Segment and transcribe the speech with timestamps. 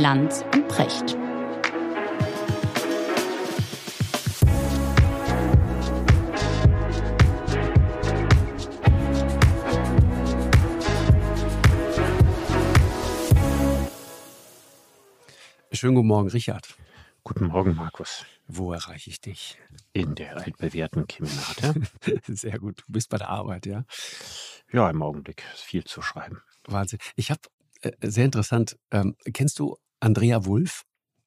[0.00, 1.10] Lanz und Precht.
[15.70, 16.74] Schönen guten Morgen, Richard.
[17.22, 18.24] Guten Morgen, Markus.
[18.48, 19.58] Wo erreiche ich dich?
[19.92, 21.74] In der altbewährten Kemenate.
[22.26, 22.84] Sehr gut.
[22.86, 23.84] Du bist bei der Arbeit, ja?
[24.72, 26.40] Ja, im Augenblick ist viel zu schreiben.
[26.64, 27.00] Wahnsinn.
[27.16, 27.42] Ich habe,
[27.82, 30.82] äh, sehr interessant, ähm, kennst du Andrea Wulff?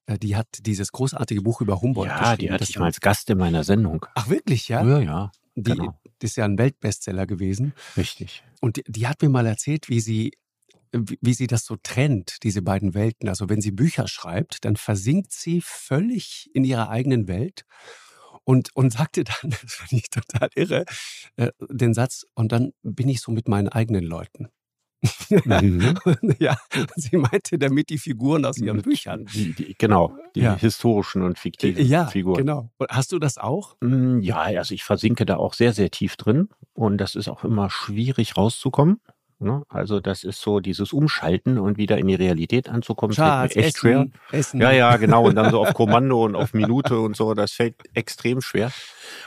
[0.06, 2.40] Äh, die hat dieses großartige Buch über Humboldt Ja, geschrieben.
[2.40, 4.06] die hatte ich mal als Gast in meiner Sendung.
[4.16, 4.84] Ach, wirklich, ja?
[4.84, 6.00] Ja, ja, die, genau.
[6.20, 7.74] das ist ja ein Weltbestseller gewesen.
[7.96, 8.44] richtig.
[8.62, 10.34] Und die, die hat mir mal erzählt, wie sie,
[10.92, 13.28] wie, sie das so trennt, diese beiden Welten.
[13.30, 17.66] Also wenn sie Bücher schreibt, dann versinkt sie völlig in ihrer eigenen Welt
[18.44, 20.86] und, und sagte dann, das fand ich total irre,
[21.38, 24.50] äh, den Satz, und dann bin ich so mit meinen eigenen Leuten.
[25.30, 25.96] Mhm.
[26.40, 26.58] ja,
[26.96, 29.26] sie meinte damit die Figuren aus ihren Büchern.
[29.34, 30.56] Die, die, genau, die Ja.
[30.56, 32.38] historischen und fiktiven Ja, Figuren.
[32.38, 32.70] genau.
[32.90, 33.76] Hast du das auch?
[33.82, 37.44] Mm, Ja, also ich versinke da auch sehr, sehr tief drin und das ist auch
[37.44, 39.00] immer schwierig rauszukommen.
[39.44, 39.64] Ne?
[39.70, 44.02] Also das ist so dieses Umschalten und wieder in die Realität anzukommen, Schatz, echt schwer.
[44.02, 44.62] Essen, Essen.
[44.62, 45.28] Ja, ja, genau.
[45.28, 48.72] Und dann so auf Kommando und auf Minute und so, das fällt extrem schwer.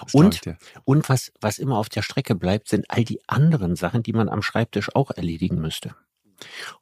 [0.02, 0.40] Das Und,
[0.84, 4.28] und was, was immer auf der Strecke bleibt, sind all die anderen Sachen, die man
[4.28, 5.94] am Schreibtisch auch erledigen müsste.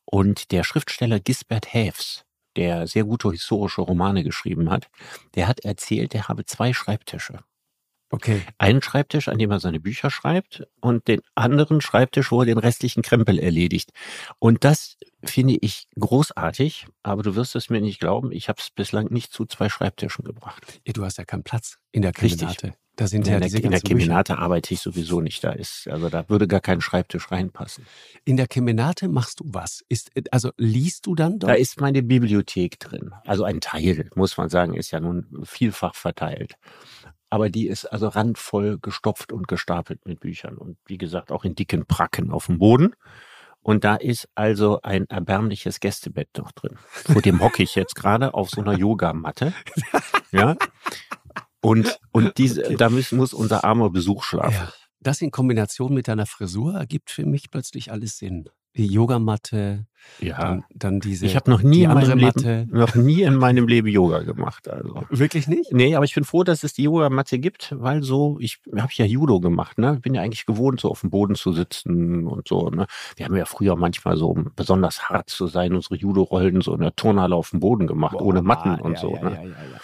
[0.05, 2.25] Und der Schriftsteller Gisbert Häfs,
[2.57, 4.89] der sehr gute historische Romane geschrieben hat,
[5.35, 7.41] der hat erzählt, er habe zwei Schreibtische.
[8.15, 8.43] Okay.
[8.59, 12.59] Einen Schreibtisch, an dem er seine Bücher schreibt und den anderen Schreibtisch, wo er den
[12.59, 13.91] restlichen Krempel erledigt.
[14.39, 18.71] Und das finde ich großartig, aber du wirst es mir nicht glauben, ich habe es
[18.71, 20.81] bislang nicht zu zwei Schreibtischen gebracht.
[20.87, 22.41] Ja, du hast ja keinen Platz in der Richtig.
[22.41, 22.75] Kemenate.
[22.97, 23.81] Da sind ja in der, diese in der.
[23.81, 25.43] Kemenate arbeite ich sowieso nicht.
[25.43, 27.85] Da ist, also da würde gar kein Schreibtisch reinpassen.
[28.25, 29.85] In der Kemenate machst du was?
[29.89, 31.51] Ist, also liest du dann dort?
[31.51, 33.11] Da ist meine Bibliothek drin.
[33.25, 36.55] Also ein Teil, muss man sagen, ist ja nun vielfach verteilt.
[37.35, 40.57] Aber die ist also randvoll gestopft und gestapelt mit Büchern.
[40.57, 42.95] Und wie gesagt, auch in dicken Pracken auf dem Boden.
[43.61, 46.77] Und da ist also ein erbärmliches Gästebett noch drin.
[46.93, 49.53] Vor dem hocke ich jetzt gerade auf so einer Yogamatte.
[50.31, 50.57] Ja.
[51.61, 54.55] Und, und diese, da muss, muss unser armer Besuch schlafen.
[54.55, 54.73] ja.
[55.01, 58.49] Das in Kombination mit deiner Frisur ergibt für mich plötzlich alles Sinn.
[58.77, 59.87] Die Yogamatte,
[60.21, 60.37] Ja.
[60.39, 61.27] dann, dann diese.
[61.27, 62.59] Ich habe noch nie die in andere meinem Matte.
[62.61, 64.69] Leben, noch nie in meinem Leben Yoga gemacht.
[64.69, 65.05] Also.
[65.11, 65.73] Wirklich nicht?
[65.73, 69.05] Nee, aber ich bin froh, dass es die Yogamatte gibt, weil so, ich habe ja
[69.05, 70.01] Judo gemacht, ne?
[70.03, 72.87] Bin ja eigentlich gewohnt, so auf dem Boden zu sitzen und so, ne?
[73.17, 76.81] Wir haben ja früher manchmal so, um besonders hart zu sein, unsere Judo-Rollen so in
[76.81, 79.31] der Turnhalle auf dem Boden gemacht, ohne Matten ah, und ja, so, ja, ne?
[79.37, 79.81] Ja, ja, ja.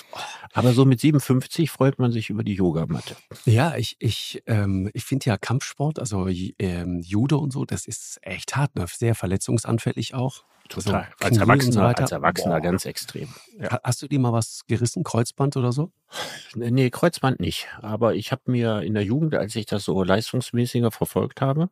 [0.53, 3.15] Aber so mit 57 freut man sich über die Yogamatte.
[3.45, 6.27] Ja, ich, ich, ähm, ich finde ja Kampfsport, also
[6.59, 8.85] ähm, Judo und so, das ist echt hart, ne?
[8.89, 10.45] sehr verletzungsanfällig auch.
[10.69, 11.09] Total.
[11.21, 12.61] So als Erwachsener, als Erwachsener Boah.
[12.61, 13.29] ganz extrem.
[13.59, 13.71] Ja.
[13.73, 15.91] Ha- Hast du dir mal was gerissen, Kreuzband oder so?
[16.55, 17.67] Nee, Kreuzband nicht.
[17.81, 21.71] Aber ich habe mir in der Jugend, als ich das so leistungsmäßiger verfolgt habe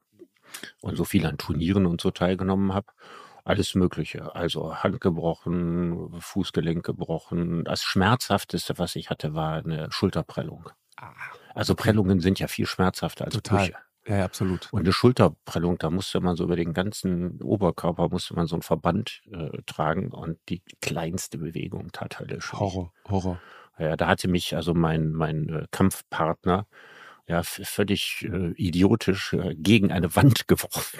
[0.80, 2.86] und so viel an Turnieren und so teilgenommen habe,
[3.48, 4.34] alles Mögliche.
[4.34, 7.64] Also Hand gebrochen, Fußgelenk gebrochen.
[7.64, 10.70] Das Schmerzhafteste, was ich hatte, war eine Schulterprellung.
[11.54, 13.66] Also Prellungen sind ja viel schmerzhafter als Total.
[13.66, 13.78] Brüche.
[14.06, 14.72] Ja, ja, absolut.
[14.72, 18.62] Und eine Schulterprellung, da musste man so über den ganzen Oberkörper musste man so einen
[18.62, 22.38] Verband äh, tragen und die kleinste Bewegung tat weh.
[22.52, 23.40] Horror, Horror.
[23.78, 26.66] Ja, da hatte mich also mein, mein äh, Kampfpartner
[27.28, 30.98] ja völlig äh, idiotisch äh, gegen eine Wand geworfen.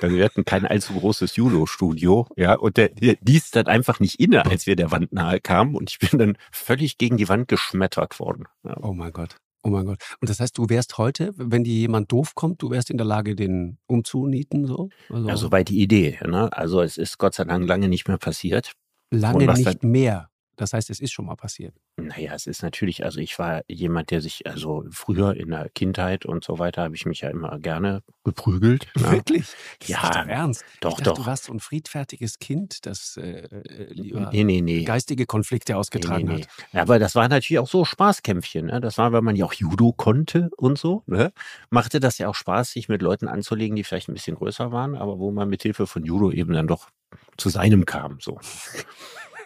[0.00, 4.18] Dann wir hatten kein allzu großes Judo-Studio, ja, und der, der ließ dann einfach nicht
[4.18, 7.48] inne, als wir der Wand nahe kamen und ich bin dann völlig gegen die Wand
[7.48, 8.44] geschmettert worden.
[8.64, 8.76] Ja.
[8.82, 9.36] Oh mein Gott.
[9.64, 10.02] Oh mein Gott.
[10.20, 13.06] Und das heißt, du wärst heute, wenn dir jemand doof kommt, du wärst in der
[13.06, 14.88] Lage, den umzunieten, so?
[15.08, 16.18] Also Ja, soweit die Idee.
[16.26, 16.52] Ne?
[16.52, 18.72] Also es ist Gott sei Dank lange nicht mehr passiert.
[19.10, 20.30] lange nicht mehr.
[20.56, 21.76] Das heißt, es ist schon mal passiert.
[21.96, 26.24] Naja, es ist natürlich, also ich war jemand, der sich, also früher in der Kindheit
[26.24, 28.86] und so weiter, habe ich mich ja immer gerne geprügelt.
[28.96, 29.12] Ne?
[29.12, 29.46] Wirklich?
[29.80, 30.64] Das Ja, ist dein Ernst.
[30.80, 31.14] doch, dachte, doch.
[31.18, 34.84] Du warst so ein friedfertiges Kind, das äh, äh, lieber Nee, nee, nee.
[34.84, 36.48] geistige Konflikte ausgetragen Nee, nee, hat.
[36.58, 36.76] nee.
[36.78, 38.66] Ja, aber das war natürlich auch so Spaßkämpfchen.
[38.66, 38.80] Ne?
[38.80, 41.02] Das war, weil man ja auch Judo konnte und so.
[41.06, 41.30] Ne?
[41.68, 44.94] Machte das ja auch Spaß, sich mit Leuten anzulegen, die vielleicht ein bisschen größer waren,
[44.96, 46.88] aber wo man mit Hilfe von Judo eben dann doch
[47.36, 48.18] zu seinem kam.
[48.20, 48.40] So.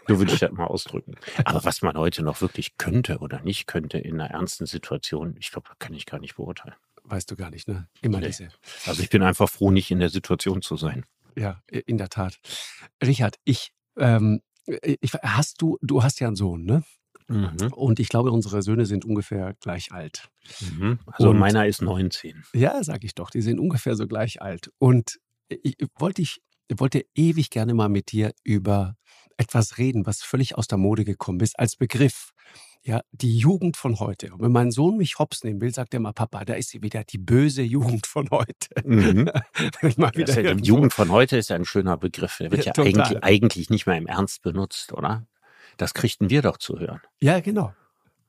[0.08, 1.14] So würde ich das mal ausdrücken.
[1.44, 5.50] Aber was man heute noch wirklich könnte oder nicht könnte in einer ernsten Situation, ich
[5.50, 6.75] glaube, kann ich gar nicht beurteilen.
[7.05, 7.88] Weißt du gar nicht, ne?
[8.03, 8.26] Immer Nee.
[8.29, 8.49] diese.
[8.87, 11.05] Also ich bin einfach froh, nicht in der Situation zu sein.
[11.37, 12.38] Ja, in der Tat.
[13.05, 16.82] Richard, ich, ähm, ich, hast du, du hast ja einen Sohn, ne?
[17.29, 17.73] Mhm.
[17.75, 20.29] Und ich glaube, unsere Söhne sind ungefähr gleich alt.
[20.61, 20.99] Mhm.
[21.06, 22.44] Also Und- meiner ist 19.
[22.55, 24.70] Ja, sag ich doch, die sind ungefähr so gleich alt.
[24.79, 25.19] Und
[25.49, 26.41] ich wollte ich
[26.76, 28.97] wollte ewig gerne mal mit dir über
[29.37, 32.33] etwas reden, was völlig aus der Mode gekommen ist, als Begriff.
[32.83, 34.33] Ja, die Jugend von heute.
[34.33, 36.83] Und wenn mein Sohn mich hops nehmen will, sagt er mal, Papa, da ist sie
[36.83, 38.69] wieder, die böse Jugend von heute.
[38.85, 39.25] Mhm.
[39.97, 42.37] mal wieder ja, die Jugend von heute ist ja ein schöner Begriff.
[42.38, 45.27] Der wird Ja, ja, eigentlich, eigentlich nicht mehr im Ernst benutzt, oder?
[45.79, 47.00] Das kriegten wir doch zu hören.
[47.21, 47.75] Ja, genau.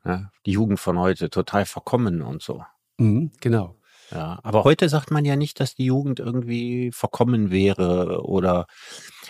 [0.03, 0.31] Ja?
[0.47, 2.63] Die Jugend von heute, total verkommen und so.
[2.97, 3.75] Mhm, genau.
[4.11, 8.67] Ja, aber heute sagt man ja nicht, dass die Jugend irgendwie verkommen wäre oder,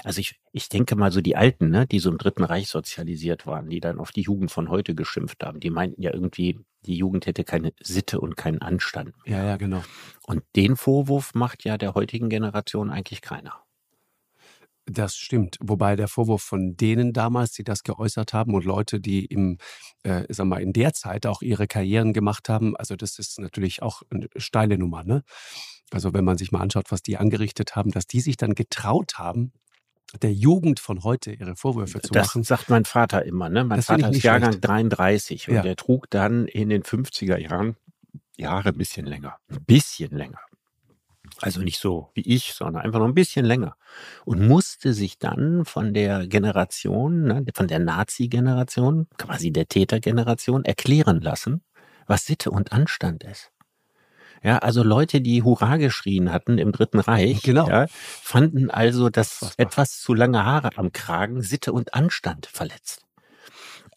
[0.03, 3.47] also ich, ich denke mal so die Alten, ne, die so im Dritten Reich sozialisiert
[3.47, 6.95] waren, die dann auf die Jugend von heute geschimpft haben, die meinten ja irgendwie, die
[6.95, 9.39] Jugend hätte keine Sitte und keinen Anstand mehr.
[9.39, 9.83] Ja, ja, genau.
[10.24, 13.66] Und den Vorwurf macht ja der heutigen Generation eigentlich keiner.
[14.89, 15.57] Das stimmt.
[15.62, 19.57] Wobei der Vorwurf von denen damals, die das geäußert haben und Leute, die im,
[20.04, 23.81] äh, sag mal, in der Zeit auch ihre Karrieren gemacht haben, also das ist natürlich
[23.81, 25.24] auch eine steile Nummer, ne?
[25.92, 29.16] Also wenn man sich mal anschaut, was die angerichtet haben, dass die sich dann getraut
[29.18, 29.51] haben,
[30.22, 32.44] der Jugend von heute ihre Vorwürfe zu Das machen.
[32.44, 33.66] sagt mein Vater immer, ne?
[33.66, 34.66] Mein Das Vater ist Jahrgang schlecht.
[34.68, 35.62] 33 und Ja.
[35.63, 37.75] der trug dann in den 50er Jahren
[38.38, 39.36] Jahre ein bisschen länger.
[39.50, 40.39] Ein bisschen länger.
[41.42, 43.75] Also nicht so wie ich, sondern einfach noch ein bisschen länger.
[44.25, 51.22] Und musste sich dann von der Generation, ne, von der Nazi-Generation, quasi der Tätergeneration, erklären
[51.22, 51.62] lassen,
[52.07, 53.51] was Sitte und Anstand ist.
[54.44, 57.68] Ja, also Leute, die Hurra geschrien hatten im Dritten Reich, Genau.
[57.68, 63.04] ja, fanden also, dass etwas zu lange Haare am Kragen Sitte und Anstand verletzt.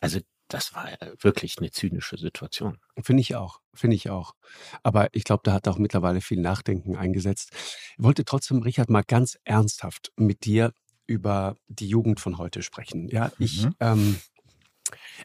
[0.01, 0.89] Also das war
[1.21, 2.79] wirklich eine zynische Situation.
[3.03, 4.35] Finde ich auch, finde ich auch.
[4.83, 7.51] Aber ich glaube, da hat auch mittlerweile viel Nachdenken eingesetzt.
[7.97, 10.73] Ich wollte trotzdem, Richard, mal ganz ernsthaft mit dir
[11.07, 13.09] über die Jugend von heute sprechen.
[13.09, 13.75] Ja, ich, Mhm.
[13.81, 14.21] ähm,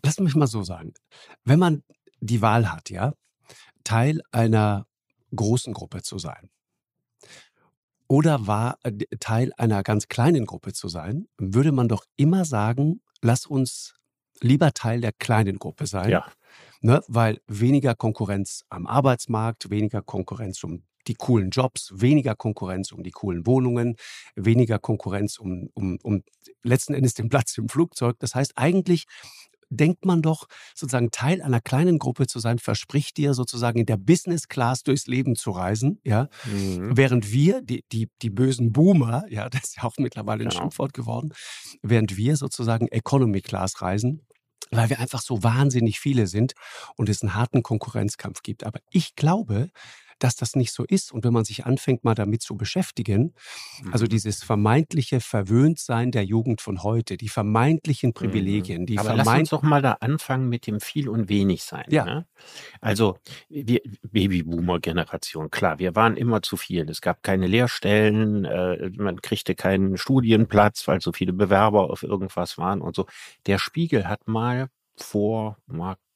[0.04, 0.94] lass mich mal so sagen.
[1.44, 1.84] Wenn man
[2.22, 3.14] die Wahl hat, ja,
[3.84, 4.88] Teil einer
[5.36, 6.50] großen Gruppe zu sein
[8.08, 13.02] oder war äh, Teil einer ganz kleinen Gruppe zu sein, würde man doch immer sagen,
[13.22, 13.94] lass uns
[14.42, 16.10] lieber Teil der kleinen Gruppe sein.
[16.10, 16.26] Ja,
[16.82, 23.04] Ne, weil weniger Konkurrenz am Arbeitsmarkt, weniger Konkurrenz um die coolen Jobs, weniger Konkurrenz um
[23.04, 23.96] die coolen Wohnungen,
[24.36, 26.24] weniger Konkurrenz um, um, um
[26.64, 28.18] letzten Endes den Platz im Flugzeug.
[28.20, 29.06] Das heißt, eigentlich
[29.76, 33.98] denkt man doch, sozusagen Teil einer kleinen Gruppe zu sein, verspricht dir sozusagen in der
[33.98, 36.30] Business Class durchs Leben zu reisen, ja.
[36.46, 36.98] mhm.
[36.98, 40.62] Während wir, die, die, die bösen Boomer, ja, das ist ja auch mittlerweile ein Genau.
[40.62, 41.34] Schimpfwort geworden,
[41.82, 44.26] während wir sozusagen Economy Class reisen,
[44.72, 46.54] weil wir einfach so wahnsinnig viele sind
[46.96, 48.64] und es einen harten Konkurrenzkampf gibt.
[48.64, 49.70] Aber ich glaube,
[50.20, 51.12] dass das nicht so ist.
[51.12, 53.34] Und wenn man sich anfängt, mal damit zu beschäftigen,
[53.92, 54.10] also Mhm.
[54.10, 59.00] dieses vermeintliche Verwöhntsein der Jugend von heute, die vermeintlichen Privilegien, die Mhm.
[59.00, 61.86] Aber lass uns vermeint doch mal da anfangen mit dem viel und wenig sein.
[61.90, 62.06] Ja.
[62.06, 62.26] Ne?
[62.82, 63.18] Also
[63.50, 66.90] wir, Babyboomer-Generation, klar, wir waren immer zu viel.
[66.90, 72.58] Es gab keine Lehrstellen, äh, man kriegte keinen Studienplatz, weil so viele Bewerber auf irgendwas
[72.58, 73.06] waren und so.
[73.48, 75.58] Der Spiegel hat mal vor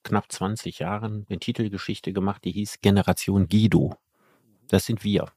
[0.09, 3.95] knapp 20 Jahren eine Titelgeschichte gemacht, die hieß Generation Guido.
[4.67, 5.31] Das sind wir.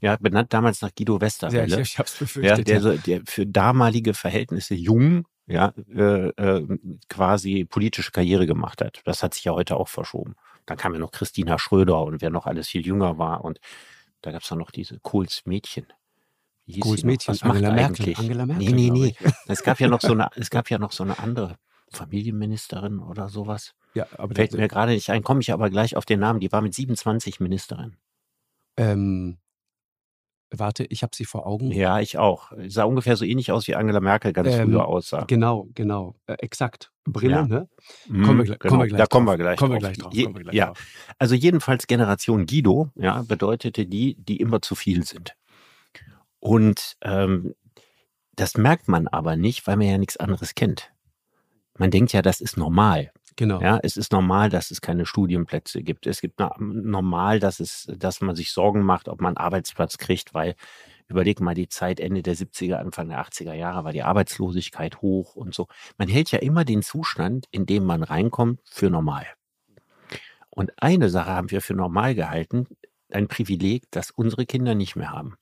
[0.00, 1.80] Ja, benannt damals nach Guido ja, ich, Westerwelle.
[1.80, 2.68] ich habe es Ja, befürchtet.
[2.68, 6.78] der, Ja, so, der für damalige Verhältnisse jung, ja, äh, äh,
[7.08, 9.00] quasi politische Karriere gemacht hat.
[9.04, 10.34] Das hat sich ja heute auch verschoben.
[10.66, 13.44] Dann kam ja noch Christina Schröder und wer noch alles viel jünger war.
[13.44, 13.60] Und
[14.22, 15.86] da gab's dann noch diese Kohls Mädchen.
[16.80, 17.04] Kohls?
[17.04, 18.06] Mädchen, Was macht Angela Merkel.
[18.06, 18.18] eigentlich?
[18.18, 19.30] Angela Merkel, nee, nee, nee.
[19.46, 21.56] Es gab ja noch so eine, es gab ja noch so eine andere
[21.92, 23.74] Familienministerin oder sowas.
[23.94, 26.40] ja, aber Fällt das, mir gerade nicht ein, komme ich aber gleich auf den Namen.
[26.40, 27.96] Die war mit 27 Ministerin.
[28.76, 29.38] ähm,
[30.50, 31.70] warte, ich habe sie vor Augen.
[31.72, 32.52] Ja, ich auch.
[32.68, 35.24] Sah ungefähr so ähnlich aus, wie Angela Merkel ganz Ähm, früher aussah.
[35.24, 36.14] Genau, genau.
[36.26, 36.92] Äh, exakt.
[37.04, 37.46] Brille, Ja.
[37.46, 37.68] ne?
[38.08, 39.92] Mhm, Kommen wir kommen wir gleich da kommen wir gleich Kommen wir drauf.
[39.92, 40.86] gleich drauf, Je, wir gleich ja, drauf.
[41.18, 45.34] also jedenfalls Generation Guido, ja, bedeutete die, die immer zu viel sind.
[46.40, 47.54] Und ähm,
[48.34, 50.92] das merkt man aber nicht, weil man ja nichts anderes kennt.
[51.78, 53.12] Man denkt ja, das ist normal.
[53.36, 53.60] Genau.
[53.60, 56.06] Ja, es ist normal, dass es keine Studienplätze gibt.
[56.06, 60.32] Es gibt normal, dass es, dass man sich Sorgen macht, ob man einen Arbeitsplatz kriegt,
[60.32, 60.54] weil
[61.08, 65.36] überleg mal die Zeit Ende der 70er, Anfang der 80er Jahre war die Arbeitslosigkeit hoch
[65.36, 65.68] und so.
[65.98, 69.26] Man hält ja immer den Zustand, in dem man reinkommt, für normal.
[70.48, 72.66] Und eine Sache haben wir für normal gehalten,
[73.10, 75.36] ein Privileg, das unsere Kinder nicht mehr haben.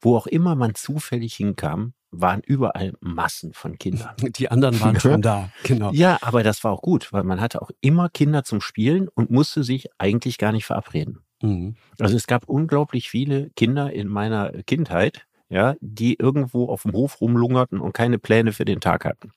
[0.00, 4.14] Wo auch immer man zufällig hinkam, waren überall Massen von Kindern.
[4.36, 5.50] Die anderen waren schon da.
[5.62, 5.90] Genau.
[5.92, 9.30] Ja, aber das war auch gut, weil man hatte auch immer Kinder zum Spielen und
[9.30, 11.20] musste sich eigentlich gar nicht verabreden.
[11.42, 11.76] Mhm.
[11.98, 17.20] Also es gab unglaublich viele Kinder in meiner Kindheit, ja, die irgendwo auf dem Hof
[17.20, 19.32] rumlungerten und keine Pläne für den Tag hatten.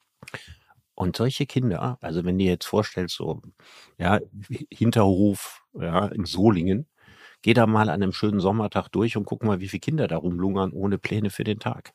[0.95, 3.41] Und solche Kinder, also wenn du dir jetzt vorstellst, so,
[3.99, 4.19] ja,
[4.71, 6.87] Hinterhof, ja, in Solingen,
[7.43, 10.17] geh da mal an einem schönen Sommertag durch und guck mal, wie viele Kinder da
[10.17, 11.93] rumlungern ohne Pläne für den Tag.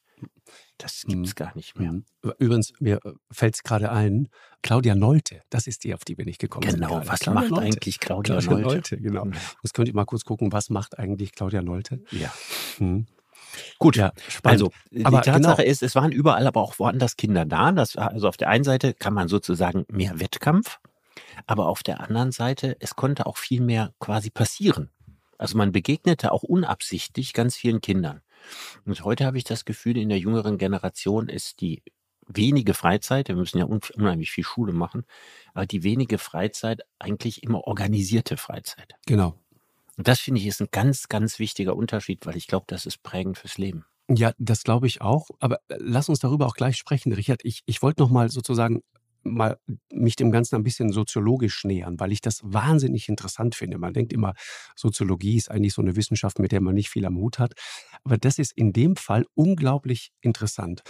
[0.79, 1.93] Das gibt es gar nicht mehr.
[1.93, 2.05] Mhm.
[2.39, 3.01] Übrigens, mir
[3.31, 4.29] fällt es gerade ein,
[4.63, 6.69] Claudia Nolte, das ist die, auf die bin ich gekommen.
[6.69, 7.65] Genau, was Claudia macht Nolte.
[7.65, 8.97] eigentlich Claudia, Claudia Nolte?
[8.97, 9.01] Nolte?
[9.01, 9.27] Genau.
[9.63, 12.03] Jetzt könnt ihr mal kurz gucken, was macht eigentlich Claudia Nolte?
[12.11, 12.33] Ja.
[12.79, 13.07] Hm.
[13.79, 14.63] Gut, ja, spannend.
[14.63, 15.71] also die aber Tatsache genau.
[15.71, 17.73] ist, es waren überall aber auch woanders Kinder da.
[17.73, 20.81] Das, also auf der einen Seite kann man sozusagen mehr Wettkampf,
[21.47, 24.91] aber auf der anderen Seite, es konnte auch viel mehr quasi passieren.
[25.39, 28.23] Also man begegnete auch unabsichtlich ganz vielen Kindern.
[28.85, 31.83] Und heute habe ich das Gefühl, in der jüngeren Generation ist die
[32.27, 35.05] wenige Freizeit, wir müssen ja unheimlich viel Schule machen,
[35.55, 38.95] aber die wenige Freizeit eigentlich immer organisierte Freizeit.
[39.07, 39.39] Genau.
[39.97, 43.03] Und das finde ich ist ein ganz, ganz wichtiger Unterschied, weil ich glaube, das ist
[43.03, 43.85] prägend fürs Leben.
[44.09, 45.31] Ja, das glaube ich auch.
[45.39, 47.45] Aber äh, lass uns darüber auch gleich sprechen, Richard.
[47.45, 48.83] Ich, ich wollte noch mal sozusagen
[49.25, 49.59] mal
[49.93, 53.79] mich dem Ganzen ein bisschen soziologisch nähern, weil ich das wahnsinnig interessant finde.
[53.79, 54.35] Man denkt immer,
[54.77, 57.55] Soziologie ist eigentlich so eine Wissenschaft, mit der man nicht viel am Hut hat.
[58.05, 60.83] Aber das ist in dem Fall unglaublich interessant.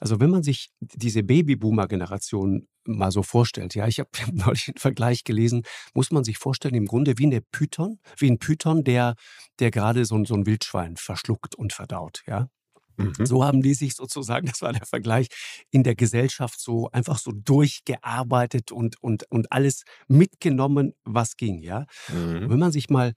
[0.00, 5.24] Also wenn man sich diese Babyboomer-Generation mal so vorstellt, ja, ich habe neulich einen Vergleich
[5.24, 5.62] gelesen,
[5.94, 9.14] muss man sich vorstellen, im Grunde wie eine Python, wie ein Python, der,
[9.58, 12.48] der gerade so, so ein Wildschwein verschluckt und verdaut, ja.
[12.98, 13.24] Mhm.
[13.24, 15.28] So haben die sich sozusagen, das war der Vergleich,
[15.70, 21.86] in der Gesellschaft so einfach so durchgearbeitet und, und, und alles mitgenommen, was ging, ja.
[22.08, 22.50] Mhm.
[22.50, 23.14] Wenn man sich mal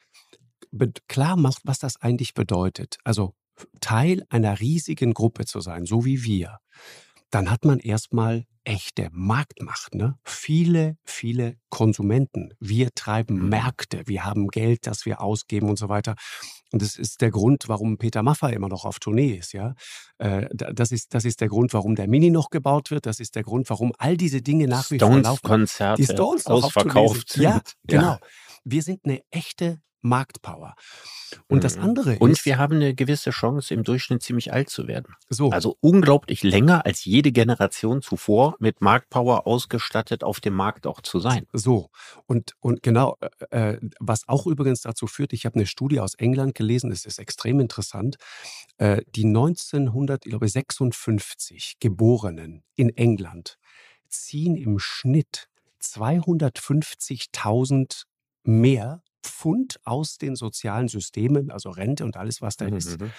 [1.08, 3.34] klar macht, was das eigentlich bedeutet, also
[3.82, 6.60] Teil einer riesigen Gruppe zu sein, so wie wir,
[7.32, 9.96] dann hat man erstmal echte Marktmacht.
[9.96, 10.16] Ne?
[10.24, 12.54] Viele, viele Konsumenten.
[12.60, 13.50] Wir treiben mhm.
[13.50, 16.16] Märkte, wir haben Geld, das wir ausgeben und so weiter.
[16.72, 19.54] Und das ist der Grund, warum Peter Maffay immer noch auf Tournee ist.
[19.54, 19.74] Ja?
[20.20, 23.06] Äh, das, ist, das ist der Grund, warum der Mini noch gebaut wird.
[23.06, 25.42] Das ist der Grund, warum all diese Dinge nach wie vor laufen.
[25.42, 27.44] Konzerte die Stones ausverkauft sind.
[27.44, 28.04] Ja, genau.
[28.04, 28.20] Ja.
[28.64, 30.76] Wir sind eine echte Marktpower.
[31.48, 31.62] Und mhm.
[31.62, 32.22] das andere ist.
[32.22, 35.16] Und wir haben eine gewisse Chance, im Durchschnitt ziemlich alt zu werden.
[35.30, 35.52] So.
[35.52, 41.20] Also unglaublich länger als jede Generation zuvor mit Marktpower ausgestattet auf dem Markt auch zu
[41.20, 41.46] sein.
[41.54, 41.90] So.
[42.26, 43.18] Und, und genau,
[43.52, 47.06] äh, äh was auch übrigens dazu führt, ich habe eine Studie aus England gelesen, das
[47.06, 48.16] ist extrem interessant.
[48.78, 53.60] Äh, die 1956 Geborenen in England
[54.10, 55.48] ziehen im Schnitt
[55.82, 58.06] 250.000
[58.44, 62.78] mehr Pfund aus den sozialen Systemen, also Rente und alles, was da mhm.
[62.78, 63.12] ist, mhm.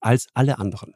[0.00, 0.94] als alle anderen,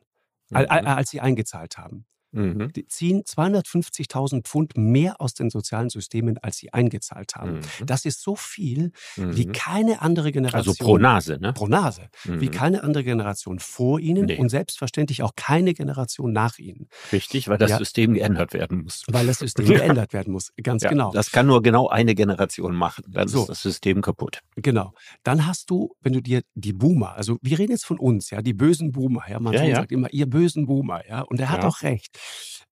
[0.50, 0.66] mhm.
[0.66, 2.06] als sie eingezahlt haben.
[2.32, 2.72] Mhm.
[2.72, 7.56] Die ziehen 250.000 Pfund mehr aus den sozialen Systemen, als sie eingezahlt haben.
[7.56, 7.86] Mhm.
[7.86, 9.36] Das ist so viel mhm.
[9.36, 10.70] wie keine andere Generation.
[10.70, 11.52] Also pro Nase, ne?
[11.52, 12.08] Pro Nase.
[12.24, 12.50] Wie mhm.
[12.50, 14.38] keine andere Generation vor ihnen nee.
[14.38, 16.88] und selbstverständlich auch keine Generation nach ihnen.
[17.12, 17.78] Richtig, weil das ja.
[17.78, 19.04] System geändert werden muss.
[19.08, 21.12] Weil das System geändert werden muss, ganz ja, genau.
[21.12, 23.04] Das kann nur genau eine Generation machen.
[23.08, 23.42] Dann so.
[23.42, 24.40] ist das System kaputt.
[24.56, 24.94] Genau.
[25.22, 28.42] Dann hast du, wenn du dir die Boomer, also wir reden jetzt von uns, ja,
[28.42, 31.64] die bösen Boomer, ja, man ja, sagt immer, ihr bösen Boomer, ja, und er hat
[31.64, 32.18] auch recht.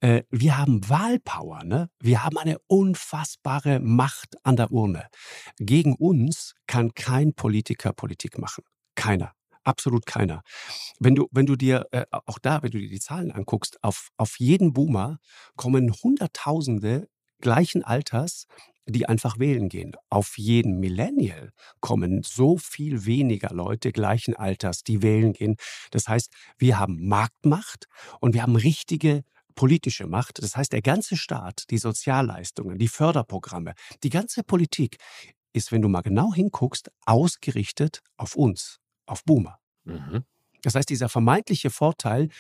[0.01, 1.91] Äh, wir haben Wahlpower, ne?
[2.01, 5.07] Wir haben eine unfassbare Macht an der Urne.
[5.59, 8.65] Gegen uns kann kein Politiker Politik machen.
[8.95, 9.33] Keiner.
[9.63, 10.43] Absolut keiner.
[10.99, 14.09] Wenn du, wenn du dir, äh, auch da, wenn du dir die Zahlen anguckst, auf,
[14.17, 15.19] auf jeden Boomer
[15.57, 17.09] kommen Hunderttausende
[17.41, 18.47] gleichen Alters,
[18.87, 19.93] die einfach wählen gehen.
[20.09, 25.57] Auf jeden Millennial kommen so viel weniger Leute gleichen Alters, die wählen gehen.
[25.91, 27.87] Das heißt, wir haben Marktmacht
[28.21, 29.25] und wir haben richtige
[29.61, 34.97] politische Macht, das heißt der ganze Staat, die Sozialleistungen, die Förderprogramme, die ganze Politik
[35.53, 39.59] ist, wenn du mal genau hinguckst, ausgerichtet auf uns, auf Boomer.
[39.85, 40.25] Mhm.
[40.63, 42.31] Das heißt, dieser vermeintliche Vorteil,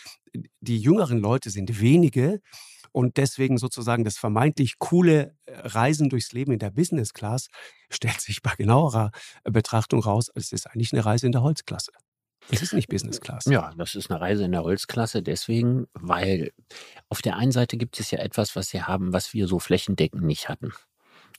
[0.60, 2.40] die jüngeren Leute sind wenige
[2.90, 7.48] und deswegen sozusagen das vermeintlich coole äh, Reisen durchs Leben in der Business Class
[7.90, 9.10] stellt sich bei genauerer
[9.44, 11.92] Betrachtung raus, es ist eigentlich eine Reise in der Holzklasse.
[12.50, 13.44] Es ist nicht Business Class.
[13.46, 16.52] Ja, das ist eine Reise in der Holzklasse deswegen, weil
[17.08, 20.22] auf der einen Seite gibt es ja etwas, was wir haben, was wir so flächendeckend
[20.22, 20.72] nicht hatten.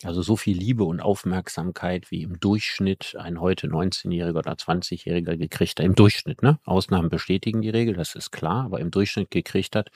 [0.03, 5.79] Also so viel Liebe und Aufmerksamkeit, wie im Durchschnitt ein heute 19-Jähriger oder 20-Jähriger gekriegt
[5.79, 5.85] hat.
[5.85, 6.59] Im Durchschnitt, ne?
[6.65, 9.91] Ausnahmen bestätigen die Regel, das ist klar, aber im Durchschnitt gekriegt hat,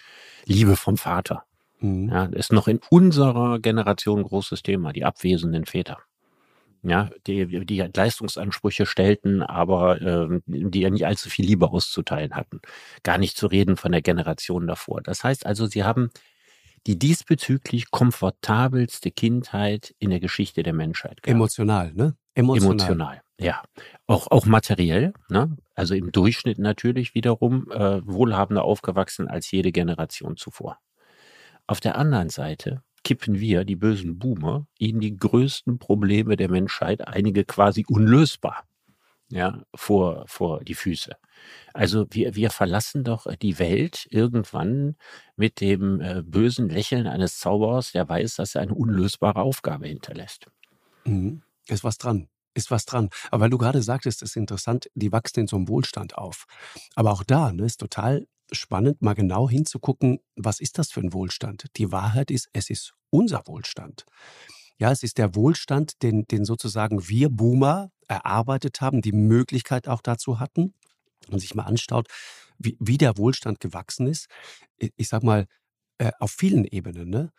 [0.46, 1.44] Liebe vom Vater.
[1.80, 2.10] Mhm.
[2.10, 5.98] Ja, ist noch in unserer Generation ein großes Thema, die abwesenden Väter
[6.88, 12.62] ja, die, die Leistungsansprüche stellten, aber äh, die ja nicht allzu viel Liebe auszuteilen hatten.
[13.04, 15.02] Gar nicht zu reden von der Generation davor.
[15.02, 16.10] Das heißt also, sie haben
[16.88, 21.36] die diesbezüglich komfortabelste Kindheit in der Geschichte der Menschheit gehabt.
[21.36, 22.16] Emotional, ne?
[22.36, 22.74] Emotional.
[22.74, 23.64] Emotional, ja.
[24.06, 25.58] Auch, auch materiell, ne?
[25.74, 30.78] Also im Durchschnitt natürlich wiederum äh, wohlhabender aufgewachsen als jede Generation zuvor.
[31.68, 37.08] Auf der anderen Seite kippen wir, die bösen Boomer, ihnen die größten Probleme der Menschheit,
[37.08, 38.66] einige quasi unlösbar.
[39.30, 41.16] ja, vor, vor die Füße.
[41.74, 44.96] Also wir, wir verlassen doch die Welt irgendwann
[45.36, 50.48] mit dem äh, bösen Lächeln eines Zauberers, der weiß, dass er eine unlösbare Aufgabe hinterlässt.
[51.06, 51.42] Mhm.
[51.68, 52.28] Ist was dran.
[52.54, 53.10] Ist was dran.
[53.32, 56.46] Aber weil du gerade sagtest, ist interessant, die wachsen in so einem Wohlstand auf.
[56.96, 61.14] Aber auch da ne, ist total spannend, mal genau hinzugucken, was ist das für ein
[61.14, 61.66] Wohlstand?
[61.78, 64.06] Die Wahrheit ist, es ist unser Wohlstand.
[64.78, 70.02] Ja, es ist der Wohlstand, den, den sozusagen wir Boomer erarbeitet haben, die Möglichkeit auch
[70.02, 70.74] dazu hatten.
[71.30, 72.08] Und sich mal anschaut,
[72.60, 74.28] wie, wie der Wohlstand gewachsen ist.
[74.78, 75.48] Ich, sag mal,
[75.98, 77.10] äh, auf vielen Ebenen.
[77.10, 77.32] Ne?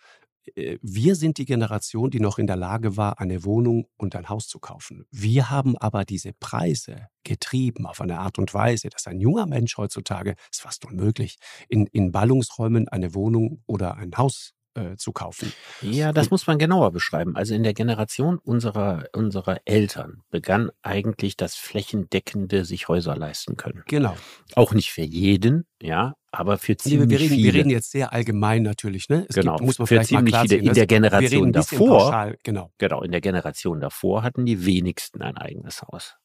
[0.55, 4.29] Äh, wir sind die Generation, die noch in der Lage war, eine Wohnung und ein
[4.29, 5.07] Haus zu kaufen.
[5.11, 9.76] Wir haben aber diese Preise getrieben auf eine Art und Weise, dass ein junger Mensch
[9.76, 11.38] heutzutage, ist fast unmöglich,
[11.69, 15.52] in, in Ballungsräumen eine Wohnung oder ein Haus äh, zu kaufen.
[15.83, 17.37] Ja, das muss man genauer beschreiben.
[17.37, 23.83] Also in der Generation unserer, unserer Eltern begann eigentlich das flächendeckende sich Häuser leisten können.
[23.87, 24.16] Genau.
[24.54, 27.45] Auch nicht für jeden, ja, aber für ziemlich wir reden, viele.
[27.45, 29.26] Wir reden jetzt sehr allgemein natürlich, ne?
[29.28, 29.56] Es genau.
[29.56, 30.73] Gibt, muss man für vielleicht ziemlich viele in ne?
[30.73, 31.88] der Generation davor.
[31.88, 32.71] Pauschal, genau.
[32.78, 36.16] Genau, in der Generation davor hatten die wenigsten ein eigenes Haus.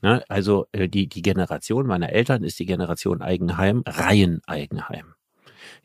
[0.00, 0.22] Ne?
[0.28, 5.14] Also äh, die, die Generation meiner Eltern ist die Generation Eigenheim, Reiheneigenheim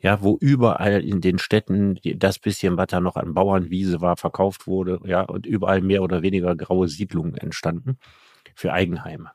[0.00, 4.66] ja, wo überall in den Städten das bisschen, was da noch an Bauernwiese war, verkauft
[4.66, 7.98] wurde, ja, und überall mehr oder weniger graue Siedlungen entstanden
[8.54, 9.30] für Eigenheime.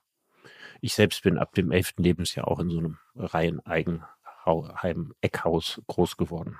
[0.82, 6.58] Ich selbst bin ab dem elften Lebensjahr auch in so einem reinen Eigenheim-Eckhaus groß geworden.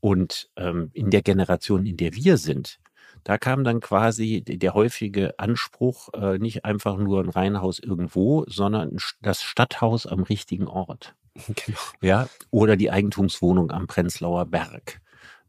[0.00, 2.78] Und ähm, in der Generation, in der wir sind,
[3.24, 8.98] da kam dann quasi der häufige Anspruch, äh, nicht einfach nur ein Reihenhaus irgendwo, sondern
[9.20, 11.16] das Stadthaus am richtigen Ort.
[11.66, 11.78] Genau.
[12.00, 15.00] Ja, oder die Eigentumswohnung am Prenzlauer Berg.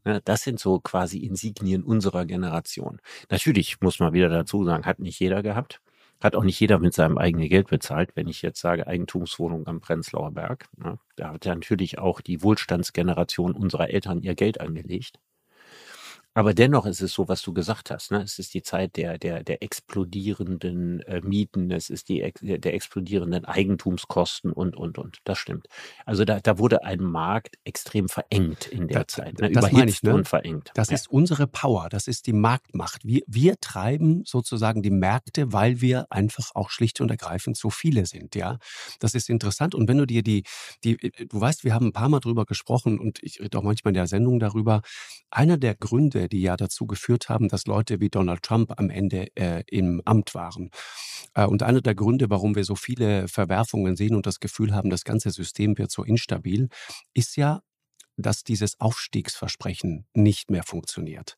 [0.04, 3.00] Ne, das sind so quasi Insignien unserer Generation.
[3.30, 5.80] Natürlich muss man wieder dazu sagen, hat nicht jeder gehabt.
[6.20, 8.16] Hat auch nicht jeder mit seinem eigenen Geld bezahlt.
[8.16, 12.42] Wenn ich jetzt sage Eigentumswohnung am Prenzlauer Berg, ne, da hat ja natürlich auch die
[12.42, 15.18] Wohlstandsgeneration unserer Eltern ihr Geld angelegt.
[16.38, 18.12] Aber dennoch ist es so, was du gesagt hast.
[18.12, 18.22] Ne?
[18.22, 23.44] Es ist die Zeit der, der, der explodierenden äh, Mieten, es ist die der explodierenden
[23.44, 25.18] Eigentumskosten und, und, und.
[25.24, 25.66] Das stimmt.
[26.06, 29.40] Also da, da wurde ein Markt extrem verengt in der das, Zeit.
[29.40, 29.50] Ne?
[29.50, 30.14] Das meine ich, ne?
[30.14, 30.70] und verengt.
[30.74, 30.94] Das ja.
[30.94, 33.04] ist unsere Power, das ist die Marktmacht.
[33.04, 38.06] Wir, wir treiben sozusagen die Märkte, weil wir einfach auch schlicht und ergreifend so viele
[38.06, 38.36] sind.
[38.36, 38.58] Ja,
[39.00, 39.74] Das ist interessant.
[39.74, 40.44] Und wenn du dir die,
[40.84, 43.90] die, du weißt, wir haben ein paar Mal drüber gesprochen und ich rede auch manchmal
[43.90, 44.82] in der Sendung darüber.
[45.30, 49.28] Einer der Gründe, die ja dazu geführt haben, dass Leute wie Donald Trump am Ende
[49.36, 50.70] äh, im Amt waren.
[51.34, 54.90] Äh, und einer der Gründe, warum wir so viele Verwerfungen sehen und das Gefühl haben,
[54.90, 56.68] das ganze System wird so instabil,
[57.14, 57.62] ist ja,
[58.18, 61.36] dass dieses Aufstiegsversprechen nicht mehr funktioniert.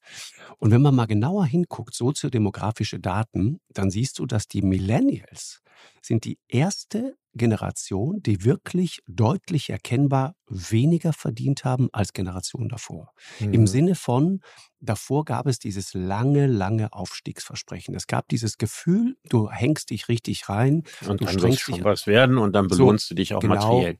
[0.59, 5.61] Und wenn man mal genauer hinguckt, soziodemografische Daten, dann siehst du, dass die Millennials
[6.03, 13.13] sind die erste Generation, die wirklich deutlich erkennbar weniger verdient haben als Generation davor.
[13.39, 13.55] Mhm.
[13.55, 14.41] Im Sinne von,
[14.81, 17.95] davor gab es dieses lange, lange Aufstiegsversprechen.
[17.95, 20.83] Es gab dieses Gefühl, du hängst dich richtig rein.
[21.07, 23.55] Und du dann strengst schon was werden und dann belohnst so, du dich auch genau.
[23.55, 23.99] materiell.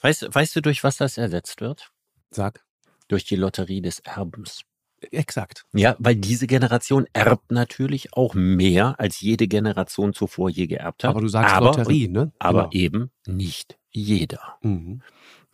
[0.00, 1.92] Weißt, weißt du, durch was das ersetzt wird?
[2.30, 2.64] Sag.
[3.08, 4.62] Durch die Lotterie des Erbens.
[5.10, 5.64] Exakt.
[5.72, 11.10] Ja, weil diese Generation erbt natürlich auch mehr, als jede Generation zuvor je geerbt hat.
[11.10, 12.32] Aber du sagst aber, Lotterie, ne?
[12.38, 12.84] Aber genau.
[12.84, 14.56] eben nicht jeder.
[14.62, 15.02] Mhm.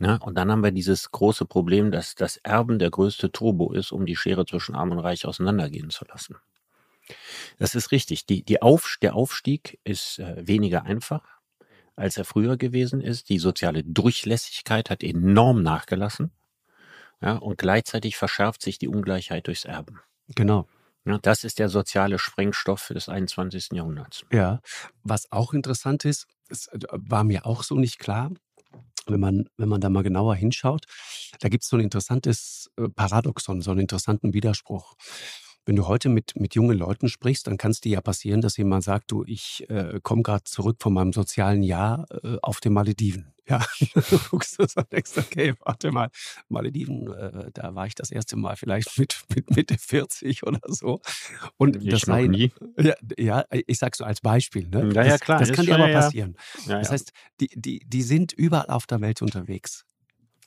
[0.01, 3.91] Ja, und dann haben wir dieses große Problem, dass das Erben der größte Turbo ist,
[3.91, 6.37] um die Schere zwischen Arm und Reich auseinandergehen zu lassen.
[7.59, 8.27] Das ist richtig.
[8.27, 11.23] Die, die Auf, der Aufstieg ist äh, weniger einfach,
[11.97, 13.29] als er früher gewesen ist.
[13.29, 16.31] Die soziale Durchlässigkeit hat enorm nachgelassen.
[17.21, 20.01] Ja, und gleichzeitig verschärft sich die Ungleichheit durchs Erben.
[20.35, 20.69] Genau.
[21.05, 23.71] Ja, das ist der soziale Sprengstoff des 21.
[23.73, 24.25] Jahrhunderts.
[24.33, 24.61] Ja,
[25.03, 28.31] was auch interessant ist, es äh, war mir auch so nicht klar,
[29.07, 30.85] wenn man, wenn man da mal genauer hinschaut,
[31.41, 34.95] da gibt es so ein interessantes äh, Paradoxon, so einen interessanten Widerspruch.
[35.65, 38.57] Wenn du heute mit, mit jungen Leuten sprichst, dann kann es dir ja passieren, dass
[38.57, 42.73] jemand sagt, du, ich äh, komme gerade zurück von meinem sozialen Jahr äh, auf den
[42.73, 43.35] Malediven.
[43.49, 43.65] Ja,
[44.11, 46.11] du guckst das und denkst, okay, warte mal,
[46.49, 51.01] Malediven, äh, da war ich das erste Mal vielleicht mit, mit Mitte 40 oder so.
[51.57, 52.53] Und ich das sei, nie.
[52.77, 54.69] Ja, ja, ich sag so als Beispiel.
[54.69, 54.91] Ne?
[54.95, 55.39] Ja, ja, klar.
[55.39, 56.37] Das, das kann dir aber passieren.
[56.67, 59.85] Ja, das heißt, die, die, die sind überall auf der Welt unterwegs.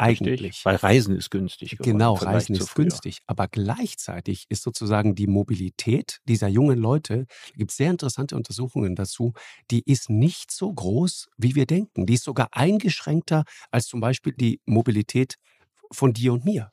[0.02, 0.42] Eigentlich.
[0.42, 1.72] Richtig, weil Reisen ist günstig.
[1.72, 3.20] Geworden, genau, Reisen ist günstig.
[3.28, 8.96] Aber gleichzeitig ist sozusagen die Mobilität dieser jungen Leute, da gibt es sehr interessante Untersuchungen
[8.96, 9.34] dazu,
[9.70, 12.06] die ist nicht so groß, wie wir denken.
[12.06, 15.36] Die ist sogar eingeschränkter als zum Beispiel die Mobilität
[15.92, 16.72] von dir und mir.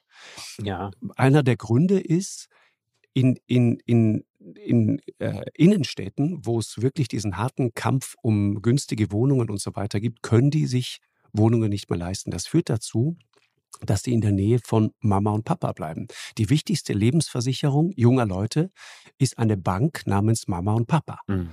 [0.63, 0.91] Ja.
[1.17, 2.49] Einer der Gründe ist,
[3.15, 9.51] in, in, in in äh, Innenstädten, wo es wirklich diesen harten Kampf um günstige Wohnungen
[9.51, 11.01] und so weiter gibt, können die sich
[11.33, 12.31] Wohnungen nicht mehr leisten.
[12.31, 13.17] Das führt dazu,
[13.81, 16.09] dass die in der Nähe von Mama und Papa bleiben.
[16.37, 18.71] Die wichtigste Lebensversicherung junger Leute
[19.19, 21.21] ist eine Bank namens Mama und Papa.
[21.27, 21.51] Mhm.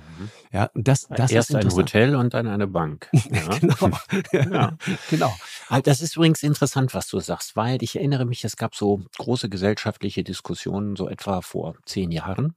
[0.52, 3.08] Ja, das, das Erst ein Hotel und dann eine Bank.
[3.36, 3.58] Ja.
[3.58, 3.90] genau.
[4.32, 4.78] ja.
[5.10, 5.36] genau.
[5.68, 9.02] Ah, das ist übrigens interessant, was du sagst, weil ich erinnere mich, es gab so
[9.18, 12.54] große gesellschaftliche Diskussionen, so etwa vor zehn Jahren.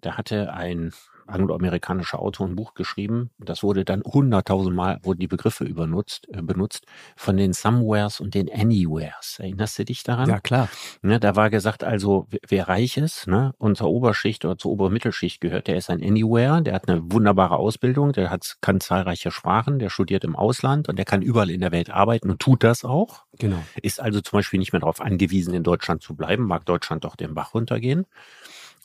[0.00, 0.92] Da hatte ein
[1.30, 3.30] angloamerikanischer Autor ein Buch geschrieben.
[3.38, 8.50] Das wurde dann hunderttausendmal, wurden die Begriffe übernutzt, äh, benutzt, von den Somewheres und den
[8.52, 9.38] Anywheres.
[9.38, 10.28] Erinnerst du dich daran?
[10.28, 10.68] Ja, klar.
[11.02, 14.92] Ne, da war gesagt, also wer reich ist, ne, und zur Oberschicht oder zur oberen
[14.92, 19.30] Mittelschicht gehört, der ist ein Anywhere, der hat eine wunderbare Ausbildung, der hat, kann zahlreiche
[19.30, 22.64] Sprachen, der studiert im Ausland und der kann überall in der Welt arbeiten und tut
[22.64, 23.24] das auch.
[23.38, 23.62] Genau.
[23.82, 27.16] Ist also zum Beispiel nicht mehr darauf angewiesen, in Deutschland zu bleiben, mag Deutschland doch
[27.16, 28.06] den Bach runtergehen.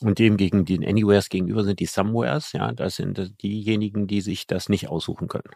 [0.00, 4.46] Und dem gegen den Anywheres gegenüber sind die Somewheres, ja, das sind diejenigen, die sich
[4.46, 5.50] das nicht aussuchen können.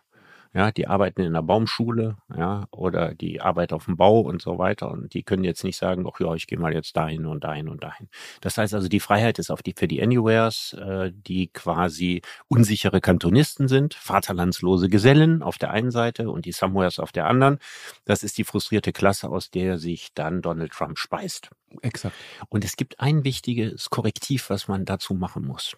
[0.52, 4.58] Ja, die arbeiten in der Baumschule, ja, oder die arbeiten auf dem Bau und so
[4.58, 4.90] weiter.
[4.90, 7.68] Und die können jetzt nicht sagen, ach ja, ich gehe mal jetzt dahin und dahin
[7.68, 8.08] und dahin.
[8.40, 13.00] Das heißt also, die Freiheit ist auf die, für die Anywheres, äh, die quasi unsichere
[13.00, 17.60] Kantonisten sind, vaterlandslose Gesellen auf der einen Seite und die Somewheres auf der anderen.
[18.04, 21.50] Das ist die frustrierte Klasse, aus der sich dann Donald Trump speist.
[21.82, 22.16] Exakt.
[22.48, 25.76] Und es gibt ein wichtiges Korrektiv, was man dazu machen muss.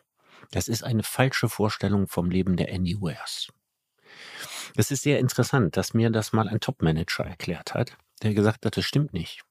[0.51, 3.53] Das ist eine falsche Vorstellung vom Leben der Anywheres.
[4.77, 8.77] Es ist sehr interessant, dass mir das mal ein Top-Manager erklärt hat, der gesagt hat,
[8.77, 9.43] das stimmt nicht.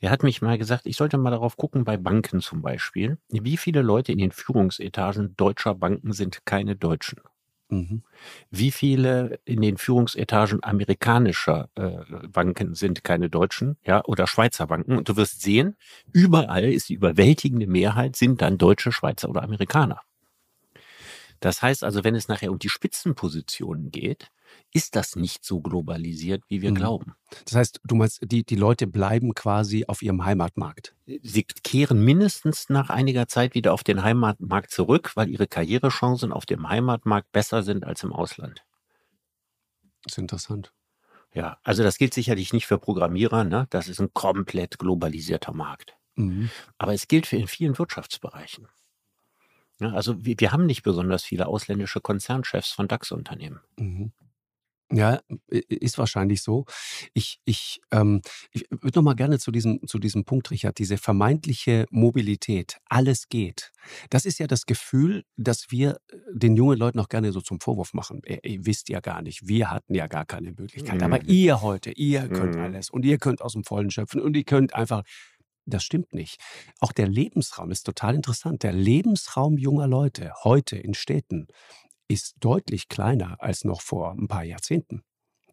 [0.00, 3.56] Er hat mich mal gesagt, ich sollte mal darauf gucken, bei Banken zum Beispiel, wie
[3.56, 7.20] viele Leute in den Führungsetagen deutscher Banken sind keine Deutschen.
[7.68, 8.02] Mhm.
[8.50, 14.96] Wie viele in den Führungsetagen amerikanischer äh, Banken sind keine Deutschen, ja, oder Schweizer Banken?
[14.96, 15.76] Und du wirst sehen,
[16.12, 20.00] überall ist die überwältigende Mehrheit sind dann Deutsche, Schweizer oder Amerikaner.
[21.40, 24.30] Das heißt also, wenn es nachher um die Spitzenpositionen geht,
[24.72, 26.76] ist das nicht so globalisiert, wie wir mhm.
[26.76, 27.14] glauben.
[27.44, 30.94] Das heißt, du meinst, die, die Leute bleiben quasi auf ihrem Heimatmarkt?
[31.22, 36.46] Sie kehren mindestens nach einiger Zeit wieder auf den Heimatmarkt zurück, weil ihre Karrierechancen auf
[36.46, 38.64] dem Heimatmarkt besser sind als im Ausland.
[40.04, 40.72] Das ist interessant.
[41.34, 43.66] Ja, also das gilt sicherlich nicht für Programmierer, ne?
[43.70, 45.96] Das ist ein komplett globalisierter Markt.
[46.14, 46.50] Mhm.
[46.78, 48.68] Aber es gilt für in vielen Wirtschaftsbereichen.
[49.80, 53.60] Ja, also wir, wir, haben nicht besonders viele ausländische Konzernchefs von DAX-Unternehmen.
[53.78, 54.12] Mhm.
[54.92, 56.64] Ja, ist wahrscheinlich so.
[57.12, 60.96] Ich, ich, ähm, ich würde noch mal gerne zu diesem, zu diesem Punkt, Richard, diese
[60.96, 63.72] vermeintliche Mobilität, alles geht.
[64.10, 67.58] Das ist ja das Gefühl, dass wir äh, den jungen Leuten auch gerne so zum
[67.58, 68.22] Vorwurf machen.
[68.26, 70.98] Ihr, ihr wisst ja gar nicht, wir hatten ja gar keine Möglichkeit.
[70.98, 71.02] Mhm.
[71.02, 72.62] Aber ihr heute, ihr könnt mhm.
[72.62, 75.02] alles und ihr könnt aus dem Vollen schöpfen und ihr könnt einfach
[75.66, 76.40] das stimmt nicht.
[76.80, 78.62] Auch der Lebensraum ist total interessant.
[78.62, 81.48] Der Lebensraum junger Leute heute in Städten
[82.08, 85.02] ist deutlich kleiner als noch vor ein paar Jahrzehnten.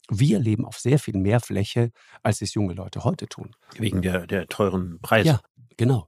[0.10, 3.56] Wir leben auf sehr viel mehr Fläche, als es junge Leute heute tun.
[3.78, 5.28] Wegen der, der teuren Preise.
[5.30, 5.42] Ja,
[5.78, 6.08] genau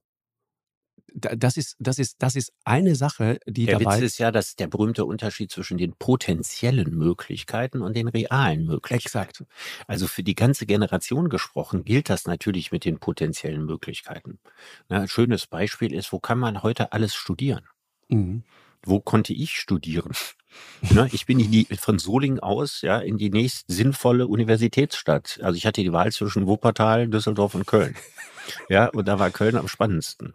[1.14, 3.98] das ist, das ist, das ist eine Sache, die der dabei.
[3.98, 9.06] Witz ist ja, dass der berühmte Unterschied zwischen den potenziellen Möglichkeiten und den realen Möglichkeiten.
[9.06, 9.44] Exakt.
[9.88, 14.40] Also für die ganze Generation gesprochen gilt das natürlich mit den potenziellen Möglichkeiten.
[14.90, 17.64] ein schönes Beispiel ist, wo kann man heute alles studieren?
[18.10, 18.44] Mhm.
[18.84, 20.12] Wo konnte ich studieren?
[20.90, 25.40] Ne, ich bin in die, von Solingen aus ja, in die nächst sinnvolle Universitätsstadt.
[25.44, 27.94] Also ich hatte die Wahl zwischen Wuppertal, Düsseldorf und Köln.
[28.70, 30.34] Ja, und da war Köln am spannendsten.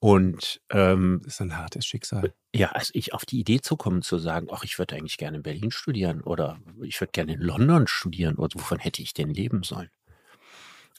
[0.00, 2.32] Und ähm, das ist ein hartes Schicksal.
[2.54, 5.36] Ja, also ich auf die Idee zu kommen, zu sagen, ach, ich würde eigentlich gerne
[5.36, 9.32] in Berlin studieren oder ich würde gerne in London studieren oder wovon hätte ich denn
[9.32, 9.90] leben sollen?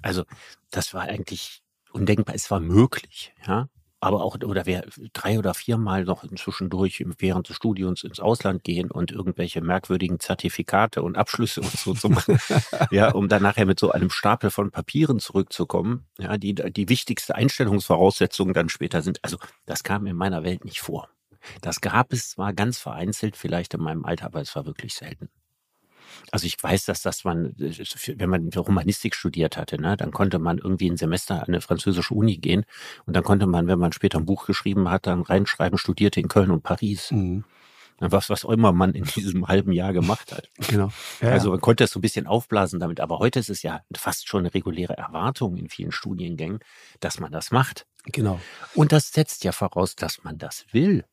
[0.04, 0.24] Also,
[0.70, 1.62] das war eigentlich
[1.92, 2.36] undenkbar.
[2.36, 3.68] Es war möglich, ja
[4.02, 4.84] aber auch, oder wer
[5.14, 11.04] drei oder viermal noch zwischendurch während des Studiums ins Ausland gehen und irgendwelche merkwürdigen Zertifikate
[11.04, 12.40] und Abschlüsse und so zu machen,
[12.92, 17.36] ja, um dann nachher mit so einem Stapel von Papieren zurückzukommen, ja, die die wichtigste
[17.36, 19.20] Einstellungsvoraussetzung dann später sind.
[19.24, 19.38] Also,
[19.68, 21.08] das kam in meiner Welt nicht vor.
[21.62, 25.30] Das gab es zwar ganz vereinzelt, vielleicht in meinem Alter, aber es war wirklich selten.
[26.32, 30.58] Also ich weiß, dass das man, wenn man Romanistik studiert hatte, ne, dann konnte man
[30.58, 32.66] irgendwie ein Semester an eine französische Uni gehen
[33.06, 36.28] und dann konnte man, wenn man später ein Buch geschrieben hat, dann reinschreiben, studierte in
[36.28, 37.12] Köln und Paris.
[37.12, 37.44] Mhm.
[38.04, 40.50] Was, was auch immer man in diesem halben Jahr gemacht hat.
[40.68, 40.92] Genau.
[41.22, 43.82] Ja, also man konnte es so ein bisschen aufblasen damit, aber heute ist es ja
[43.96, 46.62] fast schon eine reguläre Erwartung in vielen Studiengängen,
[47.00, 47.86] dass man das macht.
[48.06, 48.42] Genau.
[48.74, 51.06] Und das setzt ja voraus, dass man das will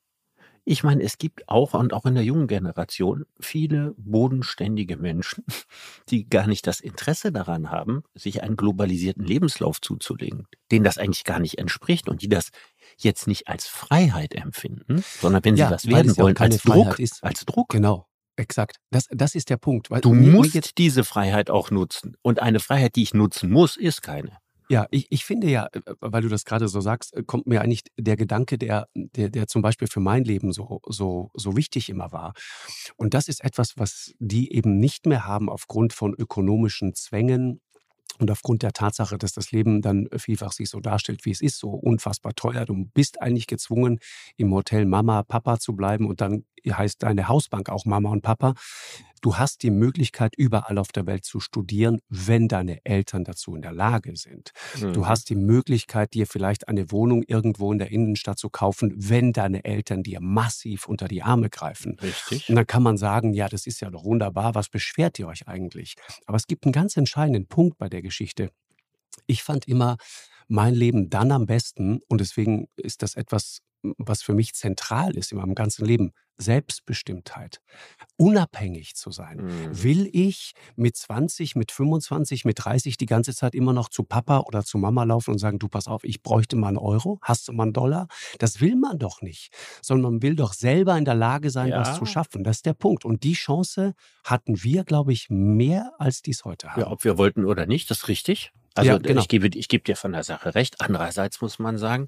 [0.71, 5.45] Ich meine, es gibt auch und auch in der jungen Generation viele bodenständige Menschen,
[6.11, 11.25] die gar nicht das Interesse daran haben, sich einen globalisierten Lebenslauf zuzulegen, denen das eigentlich
[11.25, 12.51] gar nicht entspricht und die das
[12.99, 16.59] jetzt nicht als Freiheit empfinden, sondern wenn sie Ja, das weil werden ja wollen, als
[16.59, 17.25] Druck, Freiheit ist.
[17.25, 17.71] als Druck.
[17.71, 18.77] Genau, exakt.
[18.91, 19.91] Das, das ist der Punkt.
[19.91, 22.15] Weil Du musst geht's- diese Freiheit auch nutzen.
[22.21, 24.37] Und eine Freiheit, die ich nutzen muss, ist keine.
[24.71, 27.63] Ja, ich, ich finde ja, äh, weil du das gerade so sagst, äh, kommt mir
[27.63, 31.89] eigentlich der Gedanke, der, der, der zum Beispiel für mein Leben so, so, so wichtig
[31.89, 32.35] immer war.
[32.97, 37.61] Und das ist etwas, was die eben nicht mehr haben aufgrund von ökonomischen Zwängen
[38.19, 41.59] und aufgrund der Tatsache, dass das Leben dann vielfach sich so darstellt, wie es ist,
[41.59, 42.65] so unfassbar teuer.
[42.65, 44.01] Du bist eigentlich gezwungen,
[44.37, 48.55] im Hotel Mama, Papa zu bleiben und dann heißt deine Hausbank auch Mama und Papa.
[49.21, 53.63] Du hast die Möglichkeit, überall auf der Welt zu studieren, wenn deine Eltern dazu in
[53.63, 54.53] der Lage sind.
[54.93, 55.09] Du Mhm.
[55.09, 59.65] hast die Möglichkeit, dir vielleicht eine Wohnung irgendwo in der Innenstadt zu kaufen, wenn deine
[59.65, 61.97] Eltern dir massiv unter die Arme greifen.
[62.01, 62.49] Richtig.
[62.49, 65.49] Und dann kann man sagen, ja, das ist ja doch wunderbar, was beschwert ihr euch
[65.49, 65.95] eigentlich?
[66.27, 68.51] Aber es gibt einen ganz entscheidenden Punkt bei der Geschichte.
[69.27, 69.97] Ich fand immer
[70.49, 75.33] mein Leben dann am besten und deswegen ist das etwas, was für mich zentral ist
[75.33, 76.13] in meinem ganzen Leben.
[76.41, 77.61] Selbstbestimmtheit.
[78.17, 79.39] Unabhängig zu sein.
[79.39, 79.83] Mhm.
[79.83, 84.41] Will ich mit 20, mit 25, mit 30 die ganze Zeit immer noch zu Papa
[84.41, 87.49] oder zu Mama laufen und sagen, du pass auf, ich bräuchte mal einen Euro, hast
[87.49, 88.07] du mal einen Dollar?
[88.39, 91.95] Das will man doch nicht, sondern man will doch selber in der Lage sein, was
[91.97, 92.07] zu Ja.
[92.11, 92.45] schaffen.
[92.45, 93.05] Das ist der Punkt.
[93.05, 96.81] Und die Chance hatten wir, glaube ich, mehr, als die es heute haben.
[96.81, 98.53] Ja, ob wir wollten oder nicht, das ist richtig.
[98.75, 99.21] Also Ja, genau.
[99.21, 100.81] ich, gebe, ich gebe dir von der Sache recht.
[100.81, 102.07] Andererseits muss man sagen,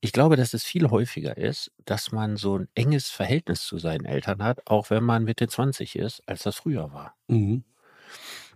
[0.00, 4.04] ich glaube, dass es viel häufiger ist, dass man so ein enges Verhältnis zu seinen
[4.04, 7.14] Eltern hat, auch wenn man Mitte 20 ist, als das früher war.
[7.26, 7.64] Mhm.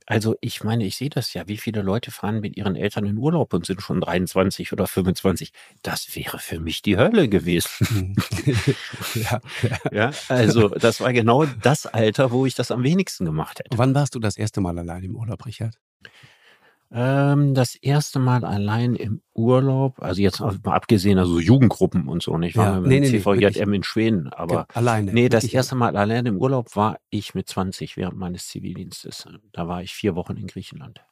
[0.07, 3.17] Also ich meine, ich sehe das ja, wie viele Leute fahren mit ihren Eltern in
[3.17, 5.53] Urlaub und sind schon 23 oder 25.
[5.83, 7.87] Das wäre für mich die Hölle gewesen.
[7.91, 8.17] Mhm.
[9.15, 9.79] ja, ja.
[9.93, 13.79] Ja, also das war genau das Alter, wo ich das am wenigsten gemacht hätte.
[13.79, 15.79] Wann warst du das erste Mal allein im Urlaub, Richard?
[16.95, 22.37] Ähm, das erste Mal allein im Urlaub, also jetzt mal abgesehen, also Jugendgruppen und so,
[22.37, 22.51] nicht?
[22.51, 23.57] Ich war Ja, mit nee, nee, nee, CVJM wirklich.
[23.77, 25.11] in Schweden, aber alleine.
[25.13, 29.27] nee, das erste Mal allein im Urlaub war ich mit 20 während meines Zivildienstes.
[29.53, 31.03] Da war ich vier Wochen in Griechenland.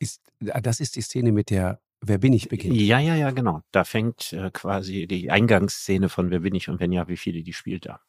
[0.00, 2.74] Ist, das ist die Szene mit der Wer bin ich beginnt.
[2.74, 3.62] Ja, ja, ja, genau.
[3.70, 7.42] Da fängt äh, quasi die Eingangsszene von Wer bin ich und wenn ja, wie viele
[7.42, 8.00] die spielt da.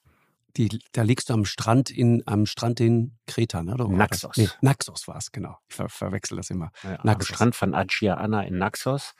[0.57, 3.73] Die, da liegst du am Strand in, am Strand in Kreta, ne?
[3.73, 3.89] Oder?
[3.89, 4.37] Naxos.
[4.37, 5.57] Nee, Naxos war es, genau.
[5.67, 6.71] Ich ver verwechsel das immer.
[6.83, 7.21] Ja, am.
[7.21, 9.15] Strand von Agia Anna in Naxos,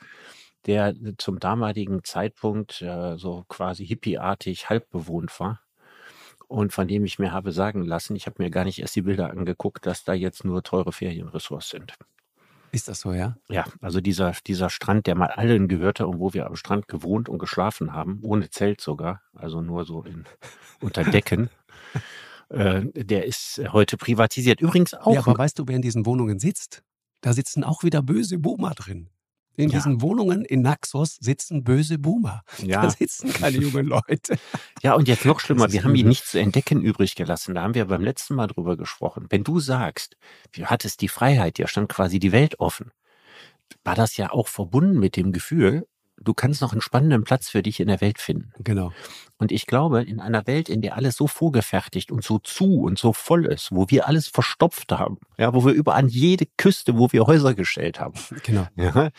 [0.64, 5.60] der zum damaligen Zeitpunkt äh, so quasi hippieartig halb bewohnt war.
[6.48, 9.02] Und von dem ich mir habe sagen lassen, ich habe mir gar nicht erst die
[9.02, 11.94] Bilder angeguckt, dass da jetzt nur teure Ferienressorts sind.
[12.76, 13.38] Ist das so, ja?
[13.48, 17.26] Ja, also dieser, dieser Strand, der mal allen gehörte und wo wir am Strand gewohnt
[17.26, 20.26] und geschlafen haben, ohne Zelt sogar, also nur so in,
[20.82, 21.48] unter Decken,
[22.50, 24.60] äh, der ist heute privatisiert.
[24.60, 26.82] Übrigens auch ja, aber weißt du, wer in diesen Wohnungen sitzt?
[27.22, 29.08] Da sitzen auch wieder böse Boomer drin.
[29.56, 29.76] In Ja.
[29.78, 32.42] diesen Wohnungen in Naxos sitzen böse Boomer.
[32.58, 34.38] Da ja, sitzen keine jungen Leute.
[34.82, 37.54] Ja, und jetzt noch schlimmer, wir haben ihn nicht zu entdecken übrig gelassen.
[37.54, 39.26] Da haben wir beim letzten Mal drüber gesprochen.
[39.30, 40.16] Wenn du sagst,
[40.54, 42.90] du hattest die Freiheit, dir stand quasi die Welt offen,
[43.84, 45.86] war das ja auch verbunden mit dem Gefühl,
[46.20, 48.52] du kannst noch einen spannenden Platz für dich in der Welt finden.
[48.58, 48.92] Genau.
[49.38, 52.98] Und ich glaube, in einer Welt, in der alles so vorgefertigt und so zu und
[52.98, 57.12] so voll ist, wo wir alles verstopft haben, ja, wo wir überall jede Küste, wo
[57.12, 58.66] wir Häuser gestellt haben, Genau.
[58.76, 59.10] ja,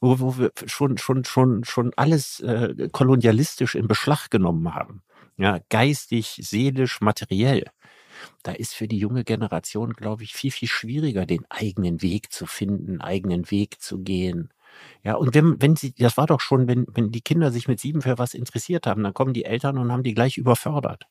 [0.00, 5.02] wo, wo wir schon, schon, schon, schon alles äh, kolonialistisch in Beschlag genommen haben.
[5.36, 7.64] Ja, geistig, seelisch, materiell.
[8.44, 12.46] Da ist für die junge Generation, glaube ich, viel, viel schwieriger, den eigenen Weg zu
[12.46, 14.50] finden, eigenen Weg zu gehen.
[15.02, 17.80] Ja, und wenn, wenn sie, das war doch schon, wenn, wenn die Kinder sich mit
[17.80, 21.04] sieben für was interessiert haben, dann kommen die Eltern und haben die gleich überfördert.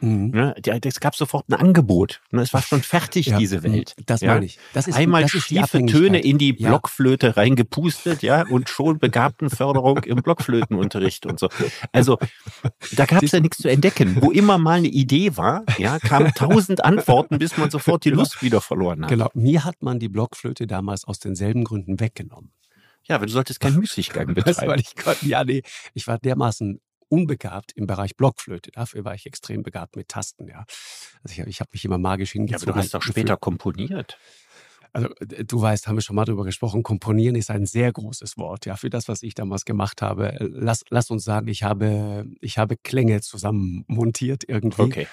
[0.00, 0.30] Mhm.
[0.32, 0.54] Ne?
[0.84, 2.20] Es gab sofort ein Angebot.
[2.30, 2.42] Ne?
[2.42, 3.94] Es war schon fertig, Ja, diese Welt.
[4.06, 4.34] Das Ja?
[4.34, 4.58] meine ich.
[4.72, 5.84] Das ist, Einmal das schiefe.
[5.86, 6.68] Töne in die Ja.
[6.68, 11.48] Blockflöte reingepustet, ja, und schon Begabtenförderung im Blockflötenunterricht und so.
[11.92, 12.18] Also,
[12.96, 14.18] da gab es ja nichts zu entdecken.
[14.20, 18.22] Wo immer mal eine Idee war, ja, kamen tausend Antworten, bis man sofort die Genau.
[18.22, 19.10] Lust wieder verloren hat.
[19.10, 19.28] Genau.
[19.34, 22.50] Mir hat man die Blockflöte damals aus denselben Gründen weggenommen.
[23.06, 24.72] Ja, aber du solltest keinen Müßiggang Weißt betreiben.
[24.72, 25.62] weil ich konnte, ja, nee,
[25.94, 28.70] ich war dermaßen unbegabt im Bereich Blockflöte.
[28.72, 30.64] Dafür war ich extrem begabt mit Tasten, ja.
[31.22, 32.70] Also ich, ich habe mich immer magisch Ja, hingezogen.
[32.70, 34.18] aber du hast doch später komponiert.
[34.92, 38.64] Also du weißt, haben wir schon mal drüber gesprochen, komponieren ist ein sehr großes Wort,
[38.64, 40.32] ja, für das, was ich damals gemacht habe.
[40.34, 44.82] Äh, Lass, lass uns sagen, ich habe, ich habe Klänge zusammen montiert irgendwie.
[44.82, 45.06] Okay.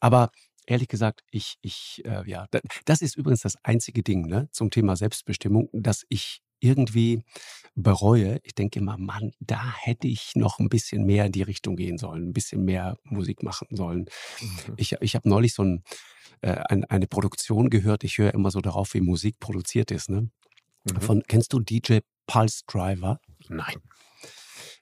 [0.00, 0.30] Aber
[0.66, 4.70] ehrlich gesagt, ich, ich, äh, ja, da- das ist übrigens das einzige Ding, ne, zum
[4.70, 7.22] Thema Selbstbestimmung, dass ich irgendwie
[7.74, 8.40] bereue.
[8.42, 11.98] Ich denke immer, Mann, da hätte ich noch ein bisschen mehr in die Richtung gehen
[11.98, 14.06] sollen, ein bisschen mehr Musik machen sollen.
[14.40, 14.74] Mhm.
[14.76, 15.84] Ich, ich habe neulich so ein,
[16.40, 18.04] äh, ein, eine Produktion gehört.
[18.04, 20.10] Ich höre immer so darauf, wie Musik produziert ist.
[20.10, 20.30] Ne?
[20.84, 21.00] Mhm.
[21.00, 23.20] Von, kennst du DJ Pulse Driver?
[23.48, 23.76] Nein.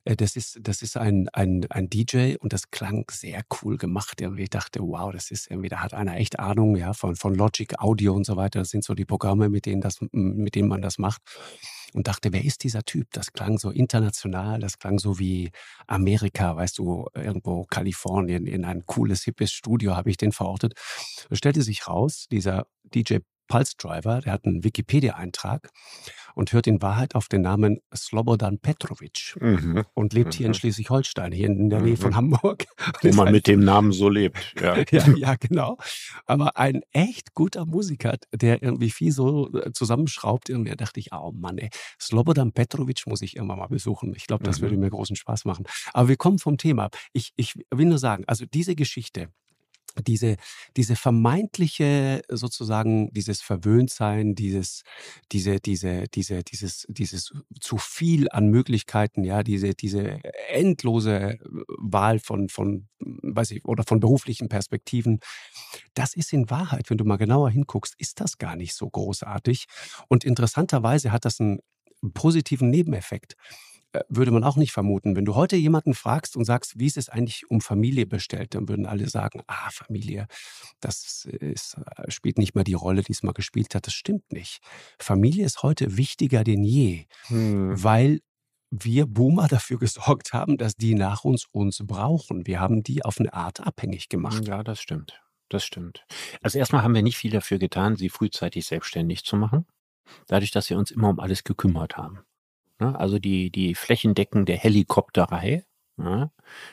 [0.07, 4.21] Äh, das ist, das ist ein, ein, ein DJ und das klang sehr cool gemacht.
[4.21, 7.35] Irgendwie ich dachte, wow, das ist irgendwie, da hat einer echt Ahnung, ja, von, von
[7.35, 8.61] Logic Audio und so weiter.
[8.61, 11.21] Das sind so die Programme, mit denen das, mit denen man das macht.
[11.93, 13.09] Und dachte, wer ist dieser Typ?
[13.13, 15.51] Das klang so international, das klang so wie
[15.87, 20.75] Amerika, weißt du, irgendwo Kalifornien, in ein cooles, hippes Studio habe ich den verortet.
[21.31, 25.71] Es stellte sich raus, dieser DJ Pulse Driver, der hat einen Wikipedia-Eintrag
[26.37, 29.85] und hört in Wahrheit auf den Namen Slobodan Petrovic mhm.
[29.95, 30.37] und lebt mhm.
[30.37, 30.55] hier in mhm.
[30.55, 31.97] Schleswig-Holstein, hier in der Nähe mhm.
[31.97, 32.67] von Hamburg.
[33.03, 34.55] Wo man mit dem Namen so lebt.
[34.61, 34.77] Ja.
[34.91, 35.79] ja, ja, genau.
[36.27, 40.51] Aber ein echt guter Musiker, der irgendwie viel so äh, zusammenschraubt.
[40.51, 44.13] Irgendwie da dachte ich, oh Mann, ey, Slobodan Petrovic muss ich irgendwann mal besuchen.
[44.15, 44.83] Ich glaube, das würde mhm.
[44.83, 45.65] mir großen Spaß machen.
[45.95, 46.91] Aber wir kommen vom Thema.
[47.15, 49.31] Ich, ich will nur sagen, also diese Geschichte,
[50.03, 50.37] diese,
[50.77, 54.83] diese vermeintliche sozusagen, dieses Verwöhntsein, dieses,
[55.33, 61.39] diese, diese, diese, dieses, dieses zu viel an Möglichkeiten, ja, diese, diese endlose
[61.79, 65.21] Wahl von, von, weiß ich, oder von beruflichen Perspektiven.
[65.95, 69.67] Das ist in Wahrheit, wenn du mal genauer hinguckst, ist das gar nicht so großartig.
[70.09, 71.61] Und interessanterweise hat das einen
[72.15, 73.37] positiven Nebeneffekt.
[74.09, 75.17] Würde man auch nicht vermuten.
[75.17, 78.69] Wenn du heute jemanden fragst und sagst, wie ist es eigentlich um Familie bestellt, dann
[78.69, 80.27] würden alle sagen, ah, Familie,
[80.81, 83.87] das ist, äh, spielt nicht mehr die Rolle, die es mal gespielt hat.
[83.87, 84.61] Das stimmt nicht.
[84.99, 87.83] Familie ist heute wichtiger denn je, hm.
[87.83, 88.21] weil
[88.71, 92.47] wir Boomer dafür gesorgt haben, dass die nach uns uns brauchen.
[92.47, 94.47] Wir haben die auf eine Art abhängig gemacht.
[94.47, 95.21] Ja, das stimmt.
[95.49, 96.05] Das stimmt.
[96.43, 99.67] Also erstmal haben wir nicht viel dafür getan, sie frühzeitig selbstständig zu machen.
[100.27, 102.21] Dadurch, dass wir uns immer um alles gekümmert haben.
[102.79, 102.99] Ne?
[102.99, 105.65] Also die, die flächendeckende Helikopterei
[105.97, 106.31] ne?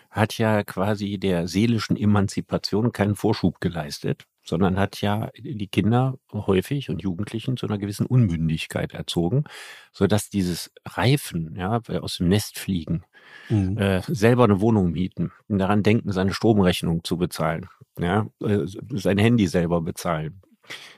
[0.09, 6.89] hat ja quasi der seelischen Emanzipation keinen Vorschub geleistet, sondern hat ja die Kinder häufig
[6.89, 9.45] und Jugendlichen zu einer gewissen Unmündigkeit erzogen,
[9.91, 13.05] so dass dieses Reifen, ja, aus dem Nest fliegen,
[13.49, 13.77] mhm.
[13.77, 19.47] äh, selber eine Wohnung mieten, daran denken, seine Stromrechnung zu bezahlen, ja, äh, sein Handy
[19.47, 20.41] selber bezahlen,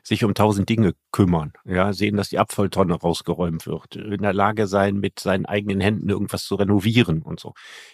[0.04, 4.68] sich um tausend Dinge kümmern, ja, sehen, dass die Abfalltonne rausgeräumt wird, in der Lage
[4.68, 7.54] sein, mit seinen eigenen Händen irgendwas zu renovieren und so.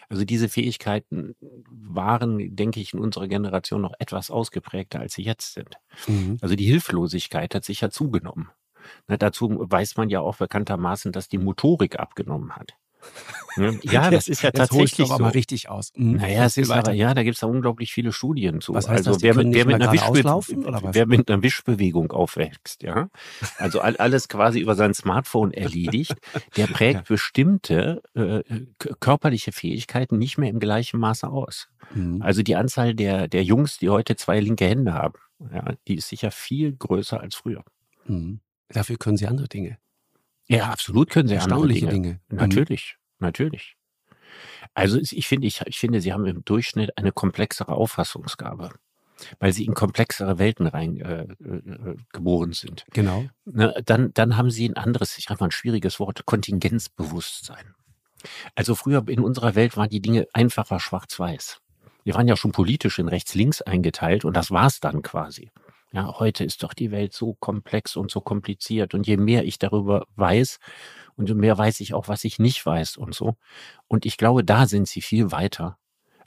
[0.09, 1.35] Also diese Fähigkeiten
[1.69, 5.75] waren, denke ich, in unserer Generation noch etwas ausgeprägter, als sie jetzt sind.
[6.07, 6.37] Mhm.
[6.41, 8.49] Also die Hilflosigkeit hat sicher zugenommen.
[9.07, 12.73] Na, dazu weiß man ja auch bekanntermaßen, dass die Motorik abgenommen hat.
[13.57, 13.79] Ne?
[13.83, 15.13] Ja, das ist ja tatsächlich so.
[15.13, 15.91] aber richtig aus.
[15.95, 16.17] Mhm.
[16.17, 18.73] Naja, es ist aber, ja, da gibt es ja unglaublich viele Studien zu.
[18.73, 23.09] Was heißt also das, wer, wer, mit einer wer mit einer Wischbewegung aufwächst, ja,
[23.57, 26.15] also alles quasi über sein Smartphone erledigt,
[26.55, 27.03] der prägt ja.
[27.07, 28.43] bestimmte äh,
[28.99, 31.67] körperliche Fähigkeiten nicht mehr im gleichen Maße aus.
[31.93, 32.21] Mhm.
[32.21, 35.19] Also die Anzahl der, der Jungs, die heute zwei linke Hände haben,
[35.53, 37.63] ja, die ist sicher viel größer als früher.
[38.05, 38.39] Mhm.
[38.69, 39.77] Dafür können sie andere Dinge.
[40.51, 42.19] Ja, absolut können sie Erstaunliche Dinge.
[42.27, 42.41] Dinge.
[42.41, 43.25] Natürlich, mhm.
[43.25, 43.77] natürlich.
[44.73, 48.71] Also ich finde, ich, ich finde, sie haben im Durchschnitt eine komplexere Auffassungsgabe,
[49.39, 52.85] weil sie in komplexere Welten rein äh, äh, geboren sind.
[52.91, 53.25] Genau.
[53.45, 57.73] Ne, dann, dann haben sie ein anderes, ich habe mal ein schwieriges Wort, Kontingenzbewusstsein.
[58.53, 61.59] Also früher in unserer Welt waren die Dinge einfacher schwarz-weiß.
[62.03, 65.51] Wir waren ja schon politisch in rechts-links eingeteilt und das war's dann quasi.
[65.93, 68.93] Ja, heute ist doch die Welt so komplex und so kompliziert.
[68.93, 70.59] Und je mehr ich darüber weiß,
[71.15, 73.35] und je mehr weiß ich auch, was ich nicht weiß und so.
[73.87, 75.77] Und ich glaube, da sind sie viel weiter,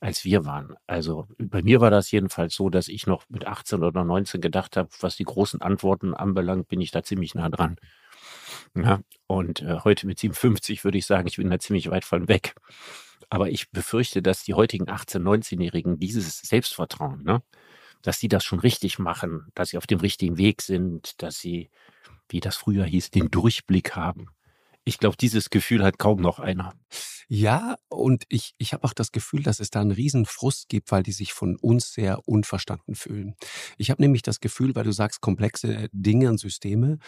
[0.01, 0.77] als wir waren.
[0.87, 4.77] Also bei mir war das jedenfalls so, dass ich noch mit 18 oder 19 gedacht
[4.77, 7.77] habe, was die großen Antworten anbelangt, bin ich da ziemlich nah dran.
[8.77, 12.29] Ja, und äh, heute mit 57 würde ich sagen, ich bin da ziemlich weit von
[12.29, 12.55] weg.
[13.31, 17.43] Aber ich befürchte, dass die heutigen 18-, 19-Jährigen dieses Selbstvertrauen, ne,
[18.05, 21.71] dass sie das schon richtig machen, dass sie auf dem richtigen Weg sind, dass sie,
[22.29, 24.29] wie das früher hieß, den Durchblick haben.
[24.85, 26.75] Ich glaube, dieses Gefühl hat kaum noch einer.
[27.29, 30.93] Ja, und ich, ich habe auch das Gefühl, dass es da einen riesen Frust gibt,
[30.93, 33.35] weil die sich von uns sehr unverstanden fühlen.
[33.79, 36.99] Ich habe nämlich das Gefühl, weil du sagst, komplexe Dinge und Systeme,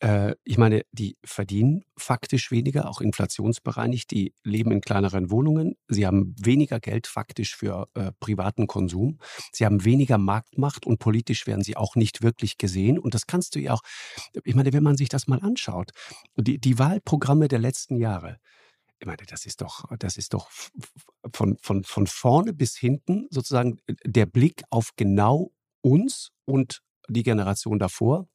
[0.00, 4.10] äh, ich meine, die verdienen faktisch weniger, auch inflationsbereinigt.
[4.10, 5.76] Die leben in kleineren Wohnungen.
[5.88, 9.18] Sie haben weniger Geld faktisch für äh, privaten Konsum.
[9.52, 12.98] Sie haben weniger Marktmacht und politisch werden sie auch nicht wirklich gesehen.
[12.98, 13.82] Und das kannst du ja auch,
[14.44, 15.90] ich meine, wenn man sich das mal anschaut,
[16.36, 18.38] die, die Wahlprogramme der letzten Jahre,
[19.00, 20.50] ich meine, das ist doch, das ist doch
[21.32, 25.52] von, von, von vorne bis hinten sozusagen der Blick auf genau
[25.82, 28.28] uns und die Generation davor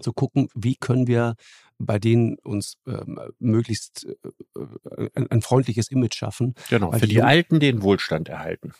[0.00, 1.36] zu gucken, wie können wir
[1.78, 4.06] bei denen uns ähm, möglichst
[4.56, 6.54] äh, ein, ein, freundliches Image schaffen.
[6.68, 8.72] Genau, für die, die Alten den Wohlstand erhalten.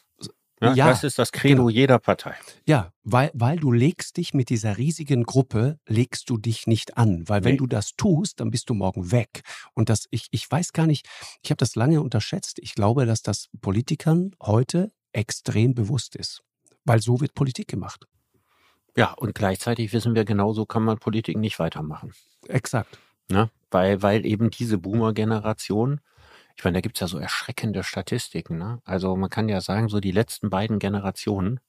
[0.71, 1.69] Ja, ja, das ist das Credo genau.
[1.69, 2.35] jeder Partei.
[2.67, 7.29] Ja, weil, weil du legst dich mit dieser riesigen Gruppe, legst du dich nicht an.
[7.29, 7.59] Weil wenn nee.
[7.59, 9.43] du das tust, dann bist du morgen weg.
[9.75, 11.07] Und das, ich, ich weiß gar nicht,
[11.43, 12.59] ich habe das lange unterschätzt.
[12.61, 16.43] Ich glaube, dass das Politikern heute extrem bewusst ist.
[16.85, 18.07] Weil so wird Politik gemacht.
[18.97, 22.13] Ja, und gleichzeitig wissen wir, genauso kann man Politik nicht weitermachen.
[22.47, 22.99] Exakt.
[23.29, 23.51] Ne?
[23.71, 26.01] Weil, weil eben diese Boomer-Generation,
[26.57, 28.59] ich meine, da gibt's ja so erschreckende Statistiken.
[28.59, 28.81] Ne?
[28.85, 31.61] Also man kann ja sagen, so die letzten beiden Generationen,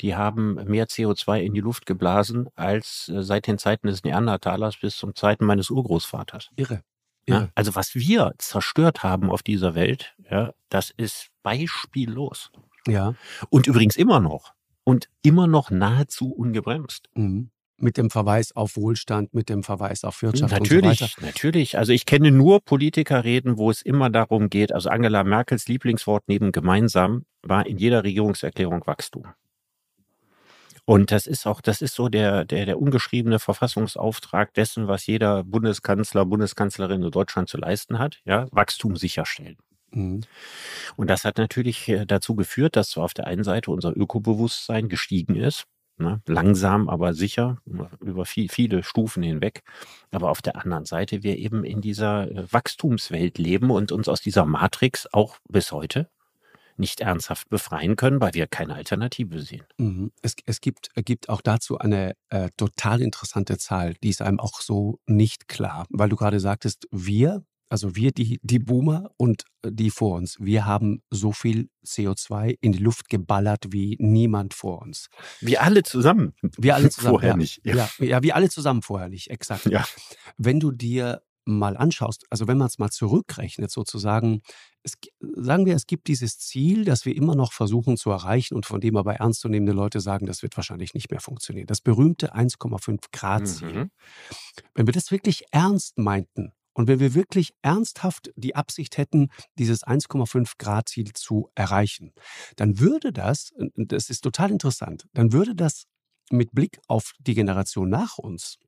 [0.00, 4.78] die haben mehr CO2 in die Luft geblasen als äh, seit den Zeiten des Neandertalers
[4.78, 6.50] bis zum Zeiten meines Urgroßvaters.
[6.56, 6.82] Irre.
[7.24, 7.40] Irre.
[7.40, 7.48] Ja?
[7.54, 12.50] Also was wir zerstört haben auf dieser Welt, ja, das ist beispiellos.
[12.86, 13.14] Ja.
[13.48, 14.52] Und übrigens immer noch.
[14.84, 17.08] Und immer noch nahezu ungebremst.
[17.14, 21.26] Mhm mit dem Verweis auf Wohlstand, mit dem Verweis auf Wirtschaft natürlich, und so weiter.
[21.26, 25.68] Natürlich, Also ich kenne nur Politiker reden, wo es immer darum geht, also Angela Merkels
[25.68, 29.26] Lieblingswort neben gemeinsam war in jeder Regierungserklärung Wachstum.
[30.84, 35.42] Und das ist auch, das ist so der, der, der ungeschriebene Verfassungsauftrag dessen, was jeder
[35.42, 39.56] Bundeskanzler, Bundeskanzlerin in Deutschland zu leisten hat, ja, Wachstum sicherstellen.
[39.90, 40.20] Mhm.
[40.94, 45.34] Und das hat natürlich äh, dazu geführt, dass auf der einen Seite unser Ökobewusstsein gestiegen
[45.34, 45.66] ist
[45.98, 46.20] Ne?
[46.26, 47.58] Langsam, aber sicher,
[48.00, 49.62] über viel, viele Stufen hinweg.
[50.10, 54.20] Aber auf der anderen Seite wir eben in dieser äh, Wachstumswelt leben und uns aus
[54.20, 56.10] dieser Matrix auch bis heute
[56.78, 59.64] nicht ernsthaft befreien können, weil wir keine Alternative sehen.
[59.78, 60.12] Mhm.
[60.20, 64.60] Es, es gibt, gibt auch dazu eine äh, total interessante Zahl, die ist einem auch
[64.60, 69.70] so nicht klar, weil du gerade sagtest, wir also wir, die, die Boomer und äh,
[69.72, 74.82] die vor uns, wir haben so viel CO2 in die Luft geballert wie niemand vor
[74.82, 75.08] uns.
[75.40, 76.34] Wir alle zusammen.
[76.56, 77.14] Wir alle zusammen.
[77.14, 77.36] vorher ja.
[77.36, 77.60] nicht.
[77.64, 77.74] Ja.
[77.74, 77.88] ja.
[77.98, 79.66] Ja, wir alle zusammen vorher nicht, exakt.
[79.66, 79.84] Ja.
[80.36, 84.42] Wenn du dir mal anschaust, also wenn man es mal zurückrechnet, sozusagen,
[84.82, 88.66] es, sagen wir, es gibt dieses Ziel, das wir immer noch versuchen zu erreichen und
[88.66, 91.66] von dem aber ernstzunehmende Leute sagen, das wird wahrscheinlich nicht mehr funktionieren.
[91.66, 93.72] Das berühmte 1,5 Grad Ziel.
[93.72, 93.90] Mhm.
[94.74, 99.82] Wenn wir das wirklich ernst meinten, und wenn wir wirklich ernsthaft die Absicht hätten, dieses
[99.82, 102.12] 1,5 Grad Ziel zu erreichen,
[102.56, 105.84] dann würde das, das ist total interessant, dann würde das
[106.30, 108.58] mit Blick auf die Generation nach uns,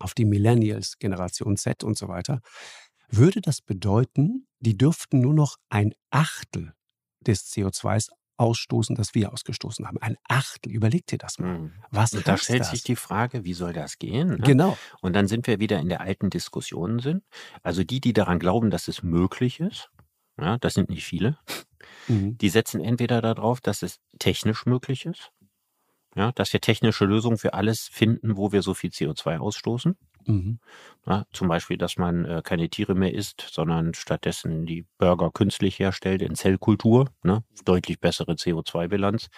[0.00, 2.40] auf die Millennials, Generation Z und so weiter,
[3.08, 6.74] würde das bedeuten, die dürften nur noch ein Achtel
[7.20, 9.98] des CO2s ausstoßen, das wir ausgestoßen haben.
[9.98, 11.58] Ein Achtel, überleg dir das mal.
[11.58, 11.72] Mhm.
[11.90, 12.70] Was und da stellt das?
[12.70, 14.28] sich die Frage, wie soll das gehen?
[14.28, 14.38] Ne?
[14.38, 14.76] Genau.
[15.00, 17.22] Und dann sind wir wieder in der alten Diskussion sind.
[17.62, 19.90] Also die, die daran glauben, dass es möglich ist,
[20.40, 21.38] ja, das sind nicht viele,
[22.08, 22.36] mhm.
[22.38, 25.30] die setzen entweder darauf, dass es technisch möglich ist,
[26.16, 29.96] ja, dass wir technische Lösungen für alles finden, wo wir so viel CO2 ausstoßen.
[30.26, 30.58] Mhm.
[31.06, 35.78] Ja, zum Beispiel, dass man äh, keine Tiere mehr isst, sondern stattdessen die Burger künstlich
[35.78, 37.44] herstellt in Zellkultur, ne?
[37.66, 39.28] deutlich bessere CO2-Bilanz.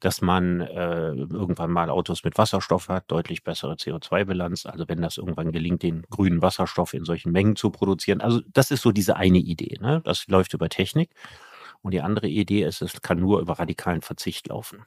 [0.00, 4.64] Dass man äh, irgendwann mal Autos mit Wasserstoff hat, deutlich bessere CO2-Bilanz.
[4.64, 8.22] Also wenn das irgendwann gelingt, den grünen Wasserstoff in solchen Mengen zu produzieren.
[8.22, 9.76] Also das ist so diese eine Idee.
[9.80, 10.00] Ne?
[10.04, 11.10] Das läuft über Technik.
[11.82, 14.86] Und die andere Idee ist, es kann nur über radikalen Verzicht laufen.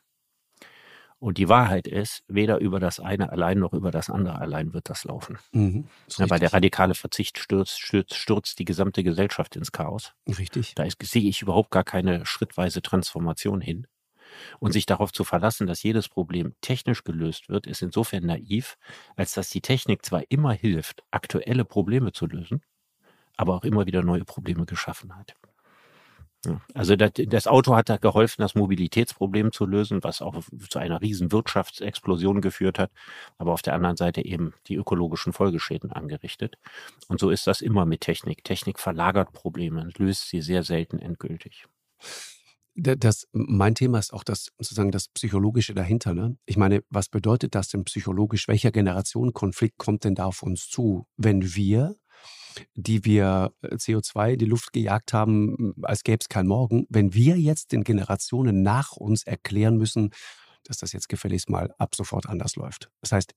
[1.20, 4.90] Und die Wahrheit ist, weder über das eine allein noch über das andere allein wird
[4.90, 5.38] das laufen.
[5.52, 5.86] Mhm,
[6.18, 10.14] ja, weil der radikale Verzicht stürzt, stürzt, stürzt die gesamte Gesellschaft ins Chaos.
[10.28, 10.76] Richtig.
[10.76, 13.86] Da ist, sehe ich überhaupt gar keine schrittweise Transformation hin.
[14.60, 18.78] Und sich darauf zu verlassen, dass jedes Problem technisch gelöst wird, ist insofern naiv,
[19.16, 22.62] als dass die Technik zwar immer hilft, aktuelle Probleme zu lösen,
[23.38, 25.36] aber auch immer wieder neue Probleme geschaffen hat.
[26.74, 31.34] Also das, Auto hat da geholfen, das Mobilitätsproblem zu lösen, was auch zu einer riesen
[31.34, 32.92] Wirtschaftsexplosion geführt hat,
[33.38, 36.58] aber auf der anderen Seite eben die ökologischen Folgeschäden angerichtet.
[37.10, 38.46] Und so ist das immer mit Technik.
[38.46, 41.66] Technik verlagert Probleme, löst sie sehr selten endgültig.
[42.76, 46.14] Das, mein Thema ist auch das sozusagen das Psychologische dahinter.
[46.14, 46.38] Ne?
[46.46, 48.48] Ich meine, was bedeutet das denn psychologisch?
[48.48, 51.98] Welcher Generationenkonflikt kommt denn da auf uns zu, wenn wir
[52.76, 57.14] die wir äh, CO2 in die Luft gejagt haben, als gäbe es kein Morgen, wenn
[57.14, 60.12] wir jetzt den Generationen nach uns erklären müssen,
[60.64, 62.90] dass das jetzt gefälligst mal ab sofort anders läuft.
[63.02, 63.34] Das heißt,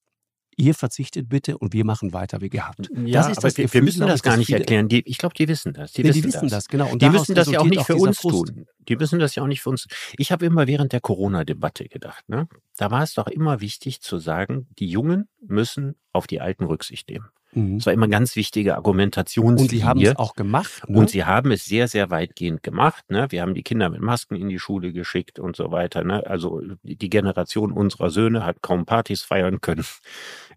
[0.56, 2.90] ihr verzichtet bitte und wir machen weiter wie gehabt.
[2.94, 4.88] Ja, das ist das wir, Gefühl, wir müssen das gar nicht erklären.
[4.88, 5.92] Die, ich glaube, die wissen das.
[5.92, 6.64] Die, nee, wissen, die wissen das.
[6.64, 6.68] das.
[6.68, 6.90] genau.
[6.90, 8.48] Und die müssen das ja auch nicht für uns Frust.
[8.48, 8.66] tun.
[8.88, 9.86] Die müssen das ja auch nicht für uns.
[10.18, 12.48] Ich habe immer während der Corona-Debatte gedacht, ne?
[12.76, 17.08] da war es doch immer wichtig zu sagen, die Jungen müssen auf die Alten Rücksicht
[17.08, 17.28] nehmen.
[17.52, 17.78] Mhm.
[17.78, 19.62] Das war immer ganz wichtige Argumentationslinie.
[19.62, 20.88] Und sie haben es auch gemacht.
[20.88, 20.98] Ne?
[20.98, 23.10] Und sie haben es sehr, sehr weitgehend gemacht.
[23.10, 23.26] Ne?
[23.30, 26.04] Wir haben die Kinder mit Masken in die Schule geschickt und so weiter.
[26.04, 26.26] Ne?
[26.26, 29.84] Also die Generation unserer Söhne hat kaum Partys feiern können.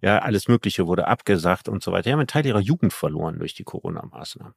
[0.02, 2.04] Ja, alles Mögliche wurde abgesagt und so weiter.
[2.04, 4.54] Die haben einen Teil ihrer Jugend verloren durch die Corona-Maßnahmen.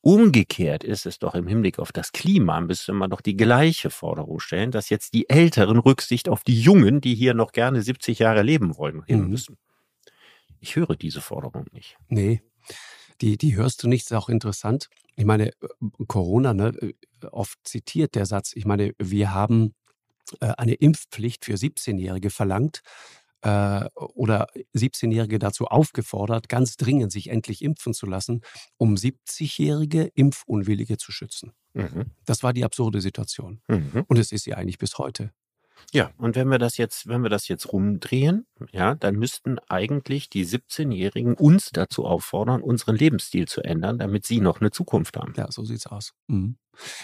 [0.00, 4.40] Umgekehrt ist es doch im Hinblick auf das Klima, müsste man doch die gleiche Forderung
[4.40, 8.42] stellen, dass jetzt die Älteren Rücksicht auf die Jungen, die hier noch gerne 70 Jahre
[8.42, 9.30] leben wollen, nehmen mhm.
[9.30, 9.58] müssen.
[10.60, 11.96] Ich höre diese Forderung nicht.
[12.08, 12.42] Nee,
[13.20, 14.88] die, die hörst du nicht, ist auch interessant.
[15.16, 15.52] Ich meine, äh,
[16.06, 19.74] Corona, ne, äh, oft zitiert der Satz, ich meine, wir haben
[20.40, 22.82] äh, eine Impfpflicht für 17-Jährige verlangt
[23.42, 28.42] äh, oder 17-Jährige dazu aufgefordert, ganz dringend sich endlich impfen zu lassen,
[28.76, 31.52] um 70-jährige Impfunwillige zu schützen.
[31.74, 32.12] Mhm.
[32.24, 33.60] Das war die absurde Situation.
[33.68, 34.04] Mhm.
[34.08, 35.32] Und es ist sie eigentlich bis heute.
[35.92, 40.30] Ja, und wenn wir das jetzt, wenn wir das jetzt rumdrehen, ja, dann müssten eigentlich
[40.30, 45.34] die 17-Jährigen uns dazu auffordern, unseren Lebensstil zu ändern, damit sie noch eine Zukunft haben.
[45.36, 46.12] Ja, so sieht's aus.
[46.28, 46.56] Mhm.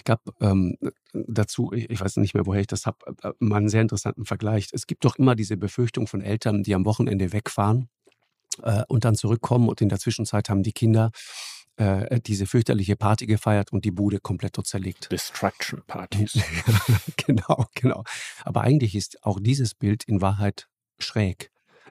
[0.05, 0.77] Gab ähm,
[1.12, 4.68] dazu, ich weiß nicht mehr, woher ich das habe, äh, mal einen sehr interessanten Vergleich.
[4.72, 7.89] Es gibt doch immer diese Befürchtung von Eltern, die am Wochenende wegfahren
[8.62, 11.11] äh, und dann zurückkommen und in der Zwischenzeit haben die Kinder
[11.77, 15.11] äh, diese fürchterliche Party gefeiert und die Bude komplett zerlegt.
[15.12, 16.39] Destruction Partys.
[17.16, 18.05] genau, genau.
[18.45, 20.68] Aber eigentlich ist auch dieses Bild in Wahrheit
[20.99, 21.51] schräg.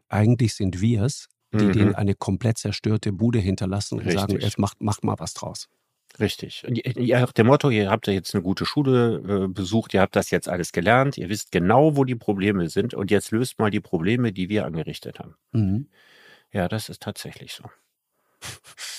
[0.09, 1.73] Eigentlich sind wir es, die mhm.
[1.73, 4.19] denen eine komplett zerstörte Bude hinterlassen und Richtig.
[4.19, 5.67] sagen, jetzt macht, macht mal was draus.
[6.19, 6.63] Richtig.
[6.65, 10.31] Habt dem Motto, ihr habt ja jetzt eine gute Schule äh, besucht, ihr habt das
[10.31, 13.81] jetzt alles gelernt, ihr wisst genau, wo die Probleme sind und jetzt löst mal die
[13.81, 15.35] Probleme, die wir angerichtet haben.
[15.51, 15.89] Mhm.
[16.51, 17.65] Ja, das ist tatsächlich so.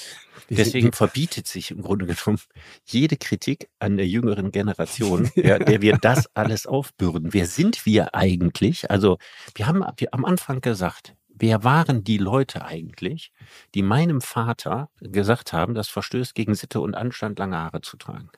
[0.48, 2.40] Deswegen verbietet sich im Grunde genommen
[2.84, 7.32] jede Kritik an der jüngeren Generation, ja, der wir das alles aufbürden.
[7.32, 8.90] Wer sind wir eigentlich?
[8.90, 9.18] Also,
[9.54, 13.32] wir haben am Anfang gesagt, wer waren die Leute eigentlich,
[13.74, 18.30] die meinem Vater gesagt haben, das verstößt gegen Sitte und Anstand, lange Haare zu tragen?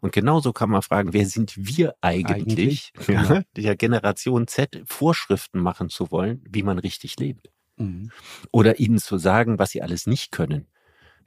[0.00, 3.40] Und genauso kann man fragen, wer sind wir eigentlich, eigentlich genau.
[3.56, 7.50] der Generation Z Vorschriften machen zu wollen, wie man richtig lebt?
[7.76, 8.10] Mhm.
[8.50, 10.66] Oder ihnen zu sagen, was sie alles nicht können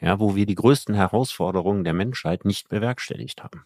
[0.02, 3.66] ja, wo wir die größten Herausforderungen der Menschheit nicht bewerkstelligt haben.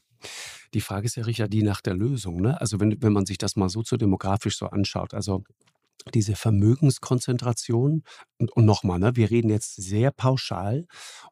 [0.73, 2.41] Die Frage ist ja, Richard, die nach der Lösung.
[2.41, 2.59] Ne?
[2.59, 5.43] Also wenn, wenn man sich das mal soziodemografisch so anschaut, also
[6.11, 8.03] diese Vermögenskonzentration.
[8.37, 10.85] Und, und nochmal, ne, wir reden jetzt sehr pauschal.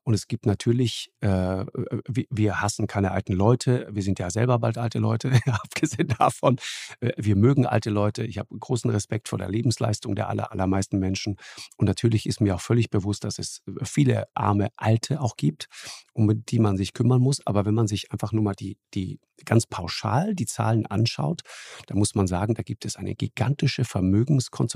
[0.04, 1.66] Und es gibt natürlich, äh,
[2.08, 6.58] wir, wir hassen keine alten Leute, wir sind ja selber bald alte Leute, abgesehen davon,
[7.00, 11.00] äh, wir mögen alte Leute, ich habe großen Respekt vor der Lebensleistung der aller, allermeisten
[11.00, 11.38] Menschen.
[11.78, 15.68] Und natürlich ist mir auch völlig bewusst, dass es viele arme Alte auch gibt,
[16.14, 19.20] um die man sich kümmern muss, aber wenn man sich einfach nur mal die, die
[19.46, 21.42] ganz pauschal die Zahlen anschaut,
[21.88, 24.67] dann muss man sagen, da gibt es eine gigantische Vermögenskonzentration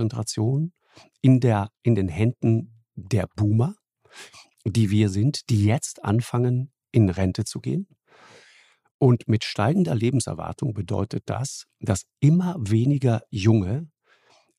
[1.22, 3.76] in, der, in den Händen der Boomer,
[4.66, 7.88] die wir sind, die jetzt anfangen, in Rente zu gehen.
[8.98, 13.90] Und mit steigender Lebenserwartung bedeutet das, dass immer weniger Junge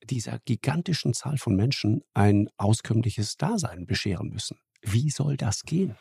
[0.05, 4.59] dieser gigantischen Zahl von Menschen ein auskömmliches Dasein bescheren müssen.
[4.83, 5.97] Wie soll das gehen?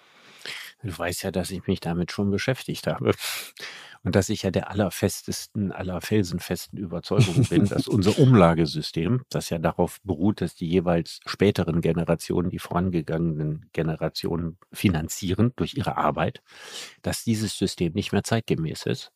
[0.83, 3.13] Du weißt ja, dass ich mich damit schon beschäftigt habe
[4.03, 9.59] und dass ich ja der allerfestesten, aller felsenfesten Überzeugung bin, dass unser Umlagesystem, das ja
[9.59, 16.41] darauf beruht, dass die jeweils späteren Generationen die vorangegangenen Generationen finanzieren durch ihre Arbeit,
[17.01, 19.11] dass dieses System nicht mehr zeitgemäß ist,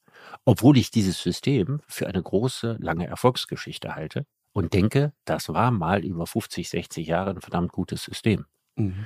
[0.45, 6.05] obwohl ich dieses System für eine große, lange Erfolgsgeschichte halte und denke, das war mal
[6.05, 8.45] über 50, 60 Jahre ein verdammt gutes System.
[8.75, 9.05] Mhm.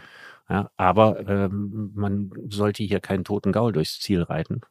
[0.49, 4.61] Ja, aber ähm, man sollte hier keinen toten Gaul durchs Ziel reiten,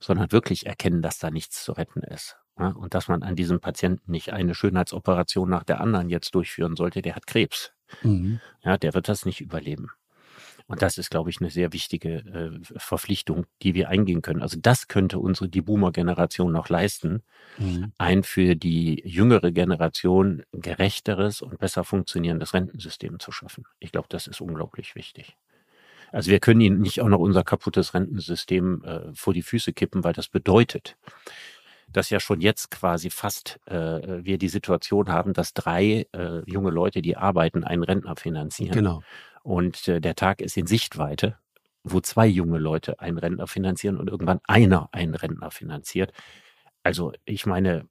[0.00, 2.36] sondern wirklich erkennen, dass da nichts zu retten ist.
[2.58, 6.76] Ja, und dass man an diesem Patienten nicht eine Schönheitsoperation nach der anderen jetzt durchführen
[6.76, 7.72] sollte, der hat Krebs.
[8.02, 8.40] Mhm.
[8.62, 9.88] Ja, der wird das nicht überleben.
[10.70, 14.40] Und das ist, glaube ich, eine sehr wichtige äh, Verpflichtung, die wir eingehen können.
[14.40, 17.24] Also das könnte unsere, die Boomer-Generation noch leisten,
[17.58, 17.90] mhm.
[17.98, 23.64] ein für die jüngere Generation gerechteres und besser funktionierendes Rentensystem zu schaffen.
[23.80, 25.36] Ich glaube, das ist unglaublich wichtig.
[26.12, 30.04] Also wir können ihnen nicht auch noch unser kaputtes Rentensystem äh, vor die Füße kippen,
[30.04, 30.96] weil das bedeutet,
[31.92, 36.70] dass ja schon jetzt quasi fast äh, wir die Situation haben, dass drei äh, junge
[36.70, 38.72] Leute, die arbeiten, einen Rentner finanzieren.
[38.72, 39.02] Genau.
[39.42, 41.36] Und äh, der Tag ist in Sichtweite,
[41.82, 46.12] wo zwei junge Leute einen Rentner finanzieren und irgendwann einer einen Rentner finanziert.
[46.82, 47.88] Also ich meine,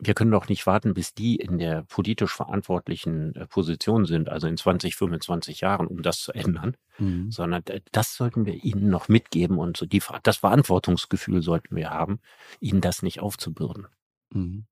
[0.00, 4.46] wir können doch nicht warten, bis die in der politisch verantwortlichen äh, Position sind, also
[4.46, 7.30] in 20, 25 Jahren, um das zu ändern, mhm.
[7.30, 12.20] sondern das sollten wir ihnen noch mitgeben und so die, das Verantwortungsgefühl sollten wir haben,
[12.60, 13.86] ihnen das nicht aufzubürden.
[14.32, 14.66] Mhm.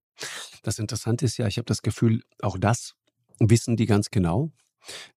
[0.63, 2.95] Das Interessante ist ja, ich habe das Gefühl, auch das
[3.39, 4.51] wissen die ganz genau.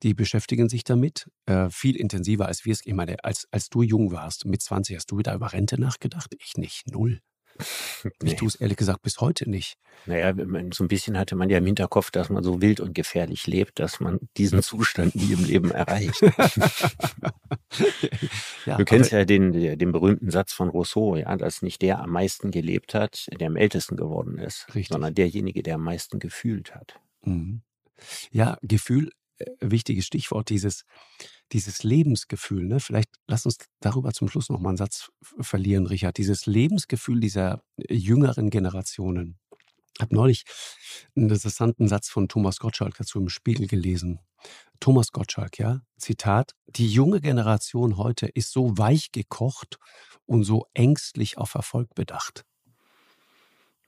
[0.03, 2.85] die beschäftigen sich damit äh, viel intensiver als wir es.
[2.85, 6.35] Ich meine, als, als du jung warst, mit 20, hast du wieder über Rente nachgedacht?
[6.39, 7.21] Ich nicht, null.
[8.23, 9.77] Ich tue es ehrlich gesagt bis heute nicht.
[10.05, 10.33] Naja,
[10.73, 13.79] so ein bisschen hatte man ja im Hinterkopf, dass man so wild und gefährlich lebt,
[13.79, 16.21] dass man diesen Zustand nie im Leben erreicht.
[18.65, 22.11] ja, du kennst ja den, den berühmten Satz von Rousseau, ja, dass nicht der am
[22.11, 24.89] meisten gelebt hat, der am ältesten geworden ist, Richtig.
[24.89, 26.99] sondern derjenige, der am meisten gefühlt hat.
[27.23, 27.61] Mhm.
[28.31, 29.11] Ja, Gefühl,
[29.59, 30.83] wichtiges Stichwort, dieses,
[31.51, 32.65] dieses Lebensgefühl.
[32.65, 32.79] Ne?
[32.79, 36.17] Vielleicht lass uns darüber zum Schluss noch mal einen Satz verlieren, Richard.
[36.17, 39.39] Dieses Lebensgefühl dieser äh, jüngeren Generationen.
[39.95, 40.43] Ich habe neulich
[41.15, 44.19] einen interessanten Satz von Thomas Gottschalk dazu im Spiegel gelesen.
[44.79, 49.77] Thomas Gottschalk, ja, Zitat, die junge Generation heute ist so weich gekocht
[50.25, 52.45] und so ängstlich auf Erfolg bedacht.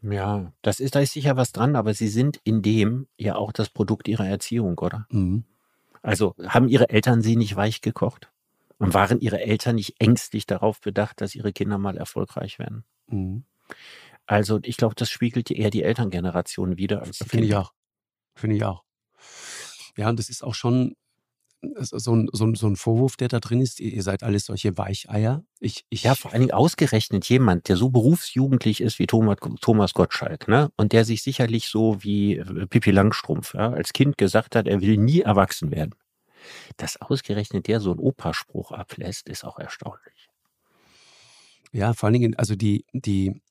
[0.03, 3.53] Ja, das ist, da ist sicher was dran, aber sie sind in dem ja auch
[3.53, 5.07] das Produkt ihrer Erziehung, oder?
[5.09, 5.45] Mhm.
[6.01, 8.29] Also haben ihre Eltern sie nicht weich gekocht?
[8.79, 12.83] Und waren ihre Eltern nicht ängstlich darauf bedacht, dass ihre Kinder mal erfolgreich werden?
[13.07, 13.45] Mhm.
[14.25, 17.71] Also ich glaube, das spiegelt eher die Elterngeneration wieder als die Finde ich auch.
[18.35, 18.83] Finde ich auch.
[19.95, 20.95] Ja, und das ist auch schon
[21.75, 24.77] so ein, so, ein, so ein Vorwurf, der da drin ist, ihr seid alles solche
[24.77, 25.43] Weicheier.
[25.59, 29.93] Ich, ich ja, vor allen Dingen ausgerechnet jemand, der so berufsjugendlich ist wie Thomas, Thomas
[29.93, 30.71] Gottschalk, ne?
[30.77, 34.81] Und der sich sicherlich so wie äh, Pippi Langstrumpf ja, als Kind gesagt hat, er
[34.81, 35.95] will nie erwachsen werden.
[36.77, 40.29] Dass ausgerechnet der so einen Operspruch ablässt, ist auch erstaunlich.
[41.71, 43.41] Ja, vor allen Dingen, also die, die,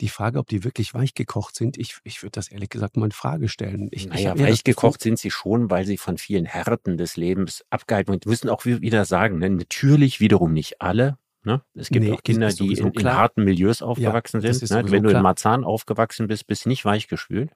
[0.00, 3.06] die Frage, ob die wirklich weich gekocht sind, ich, ich würde das ehrlich gesagt mal
[3.06, 3.88] in Frage stellen.
[3.92, 8.12] Ich, naja, weich gekocht sind sie schon, weil sie von vielen Härten des Lebens abgehalten
[8.12, 11.18] und müssen auch wieder sagen, ne, natürlich wiederum nicht alle.
[11.44, 11.62] Ne?
[11.74, 14.70] Es gibt nee, auch Kinder, die in, in, harten Milieus aufgewachsen ja, sind.
[14.70, 14.90] Ne?
[14.90, 17.50] Wenn du in Marzahn aufgewachsen bist, bist du nicht weichgespült.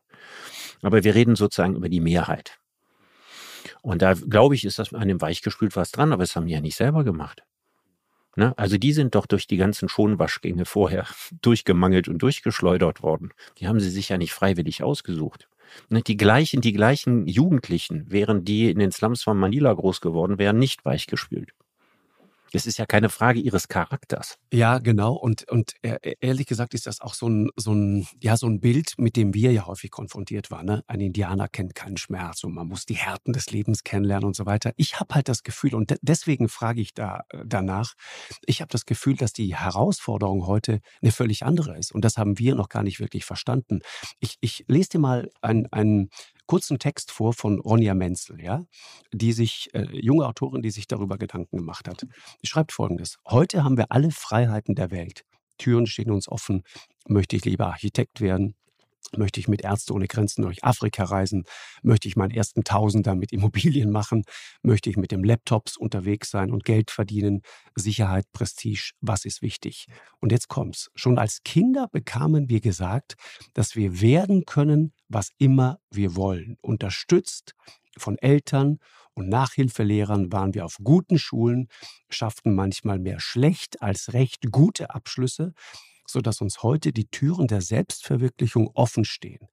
[0.82, 2.58] Aber wir reden sozusagen über die Mehrheit.
[3.82, 6.52] Und da glaube ich, ist das an dem weichgespült was dran, aber das haben die
[6.52, 7.44] ja nicht selber gemacht.
[8.36, 8.56] Ne?
[8.58, 11.06] Also die sind doch durch die ganzen Schonwaschgänge vorher
[11.42, 13.32] durchgemangelt und durchgeschleudert worden.
[13.58, 15.48] Die haben sie sich ja nicht freiwillig ausgesucht.
[15.88, 16.02] Ne?
[16.02, 20.58] Die gleichen, die gleichen Jugendlichen, wären die in den Slums von Manila groß geworden wären,
[20.58, 21.52] nicht weichgespült.
[22.52, 24.38] Es ist ja keine Frage ihres Charakters.
[24.52, 25.14] Ja, genau.
[25.14, 25.74] Und, und
[26.20, 29.34] ehrlich gesagt ist das auch so ein, so, ein, ja, so ein Bild, mit dem
[29.34, 30.66] wir ja häufig konfrontiert waren.
[30.66, 30.84] Ne?
[30.86, 34.46] Ein Indianer kennt keinen Schmerz und man muss die Härten des Lebens kennenlernen und so
[34.46, 34.72] weiter.
[34.76, 37.94] Ich habe halt das Gefühl, und de deswegen frage ich da äh, danach,
[38.46, 41.92] ich habe das Gefühl, dass die Herausforderung heute eine völlig andere ist.
[41.92, 43.80] Und das haben wir noch gar nicht wirklich verstanden.
[44.20, 46.10] Ich, ich lese dir mal ein, ein,
[46.46, 48.64] kurzen Text vor von Ronja Menzel, ja,
[49.12, 52.06] die sich, äh, junge Autorin, die sich darüber Gedanken gemacht hat.
[52.40, 55.24] Sie schreibt folgendes: Heute haben wir alle Freiheiten der Welt.
[55.58, 56.62] Türen stehen uns offen.
[57.08, 58.54] Möchte ich lieber Architekt werden?
[59.16, 61.44] Möchte ich mit Ärzte ohne Grenzen durch Afrika reisen?
[61.82, 64.24] Möchte ich meinen ersten Tausender mit Immobilien machen?
[64.62, 67.42] Möchte ich mit dem Laptops unterwegs sein und Geld verdienen?
[67.76, 69.86] Sicherheit, Prestige, was ist wichtig?
[70.20, 70.90] Und jetzt kommt's.
[70.94, 73.14] Schon als Kinder bekamen wir gesagt,
[73.54, 76.56] dass wir werden können, was immer wir wollen.
[76.60, 77.54] Unterstützt
[77.96, 78.78] von Eltern
[79.14, 81.68] und Nachhilfelehrern waren wir auf guten Schulen,
[82.10, 85.54] schafften manchmal mehr schlecht als recht gute Abschlüsse,
[86.06, 89.48] sodass uns heute die Türen der Selbstverwirklichung offen stehen.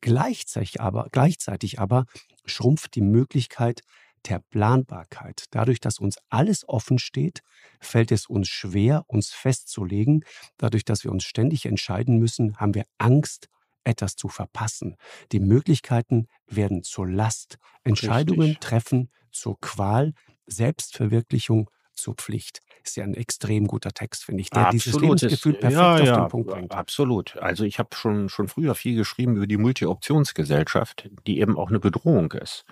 [0.00, 2.04] Gleichzeitig aber, gleichzeitig aber
[2.44, 3.82] schrumpft die Möglichkeit
[4.26, 5.44] der Planbarkeit.
[5.50, 7.40] Dadurch, dass uns alles offen steht,
[7.80, 10.24] fällt es uns schwer, uns festzulegen.
[10.56, 13.48] Dadurch, dass wir uns ständig entscheiden müssen, haben wir Angst,
[13.84, 14.96] etwas zu verpassen.
[15.32, 17.58] Die Möglichkeiten werden zur Last.
[17.84, 18.60] Entscheidungen Richtig.
[18.60, 20.12] treffen zur Qual.
[20.46, 22.60] Selbstverwirklichung zur Pflicht.
[22.82, 26.00] Ist ja ein extrem guter Text, finde ich, der absolut, dieses Lebensgefühl perfekt ja, auf
[26.00, 26.72] ja, den Punkt bringt.
[26.72, 27.36] Absolut.
[27.38, 31.80] Also ich habe schon, schon früher viel geschrieben über die Multi-Optionsgesellschaft, die eben auch eine
[31.80, 32.64] Bedrohung ist.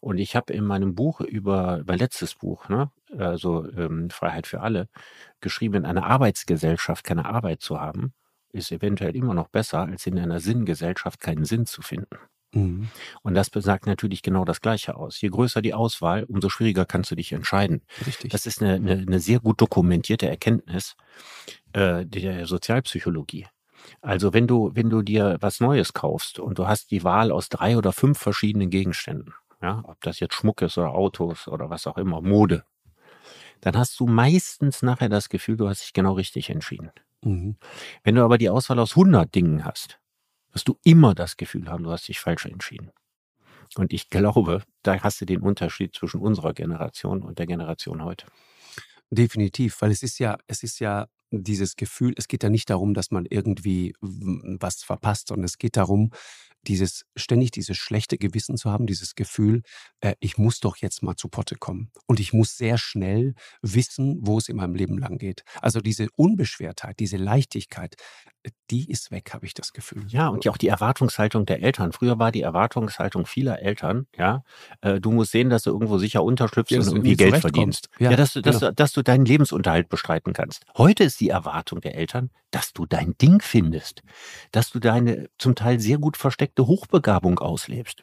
[0.00, 4.60] Und ich habe in meinem Buch über, mein letztes Buch, ne, also ähm, Freiheit für
[4.60, 4.88] alle,
[5.40, 8.12] geschrieben, in einer Arbeitsgesellschaft keine Arbeit zu haben,
[8.52, 12.18] ist eventuell immer noch besser, als in einer Sinngesellschaft keinen Sinn zu finden.
[12.56, 12.88] Mhm.
[13.22, 15.20] Und das besagt natürlich genau das Gleiche aus.
[15.20, 17.82] Je größer die Auswahl, umso schwieriger kannst du dich entscheiden.
[18.06, 18.32] Richtig.
[18.32, 20.96] Das ist eine, eine, eine sehr gut dokumentierte Erkenntnis
[21.74, 23.46] äh, der Sozialpsychologie.
[24.00, 27.50] Also wenn du, wenn du dir was Neues kaufst und du hast die Wahl aus
[27.50, 31.86] drei oder fünf verschiedenen Gegenständen, ja, ob das jetzt Schmuck ist oder Autos oder was
[31.86, 32.64] auch immer, Mode,
[33.60, 36.90] dann hast du meistens nachher das Gefühl, du hast dich genau richtig entschieden.
[37.22, 37.56] Mhm.
[38.02, 39.98] Wenn du aber die Auswahl aus 100 Dingen hast,
[40.56, 42.90] wirst du immer das Gefühl haben, du hast dich falsch entschieden.
[43.74, 48.26] Und ich glaube, da hast du den Unterschied zwischen unserer Generation und der Generation heute.
[49.10, 52.94] Definitiv, weil es ist ja, es ist ja dieses Gefühl, es geht ja nicht darum,
[52.94, 56.10] dass man irgendwie was verpasst, sondern es geht darum,
[56.66, 59.62] dieses ständig dieses schlechte Gewissen zu haben, dieses Gefühl,
[60.00, 64.18] äh, ich muss doch jetzt mal zu Potte kommen und ich muss sehr schnell wissen,
[64.20, 65.42] wo es in meinem Leben lang geht.
[65.60, 67.96] Also diese Unbeschwertheit, diese Leichtigkeit,
[68.42, 70.04] äh, die ist weg, habe ich das Gefühl.
[70.08, 71.92] Ja, und ja auch die Erwartungshaltung der Eltern.
[71.92, 74.42] Früher war die Erwartungshaltung vieler Eltern, ja,
[74.80, 77.88] äh, du musst sehen, dass du irgendwo sicher unterschlüpfst Ja, und irgendwie Geld verdienst.
[77.98, 78.70] Ja, Ja, dass, du, dass, genau.
[78.70, 80.64] du, dass du deinen Lebensunterhalt bestreiten kannst.
[80.76, 84.02] Heute ist die Erwartung der Eltern, dass du dein Ding findest,
[84.52, 88.02] dass du deine zum Teil sehr gut versteckte Hochbegabung auslebst.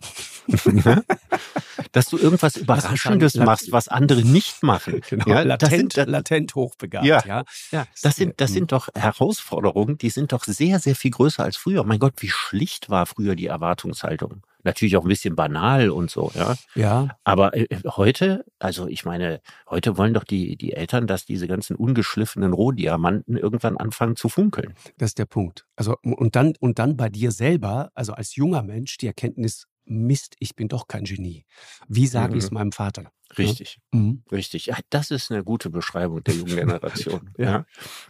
[1.92, 5.02] Dass du irgendwas Überraschendes sagen, machst, was andere nicht machen.
[5.10, 7.06] Genau, Ja, das latent, sind, das, latent hochbegabt.
[7.06, 7.24] Ja.
[7.26, 11.44] Ja, ja, das sind, das sind doch Herausforderungen, die sind doch sehr, sehr viel größer
[11.44, 11.84] als früher.
[11.84, 14.44] Mein Gott, wie schlicht war früher die Erwartungshaltung.
[14.64, 16.56] Natürlich auch ein bisschen banal und so, ja.
[16.76, 21.48] ja, Aber äh, heute, also ich meine, heute wollen doch die, die Eltern, dass diese
[21.48, 24.74] ganzen ungeschliffenen Rohdiamanten irgendwann anfangen zu funkeln.
[24.98, 25.66] das ist der Punkt.
[25.76, 30.36] Also und dann und dann bei dir selber, also als junger Mensch, die Erkenntnis, Mist,
[30.40, 31.46] ich bin doch kein Genie.
[31.90, 32.56] Wie sage ich es Mhm.
[32.58, 33.12] meinem Vater?
[33.38, 34.24] Richtig, Mhm.
[34.32, 34.68] richtig.
[34.68, 37.32] Ja, das ist eine gute Beschreibung der jungen Generation.
[37.38, 37.46] Ja.
[37.46, 37.66] ja.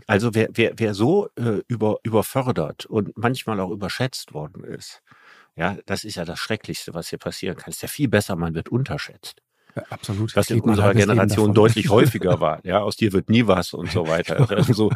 [0.06, 5.02] Also wer, wer, wer so äh, über, überfördert und manchmal auch überschätzt worden ist,
[5.56, 7.70] ja, das ist ja das Schrecklichste, was hier passieren kann.
[7.70, 9.42] Es ist ja viel besser, man wird unterschätzt.
[9.76, 10.36] Ja, absolut.
[10.36, 12.60] was in unserer Generation deutlich häufiger war.
[12.64, 14.50] Ja, aus dir wird nie was und so weiter.
[14.52, 14.92] Also,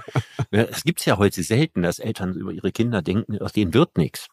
[0.52, 3.98] ne, es gibt's ja heute selten, dass Eltern über ihre Kinder denken, aus denen wird
[3.98, 4.28] nichts.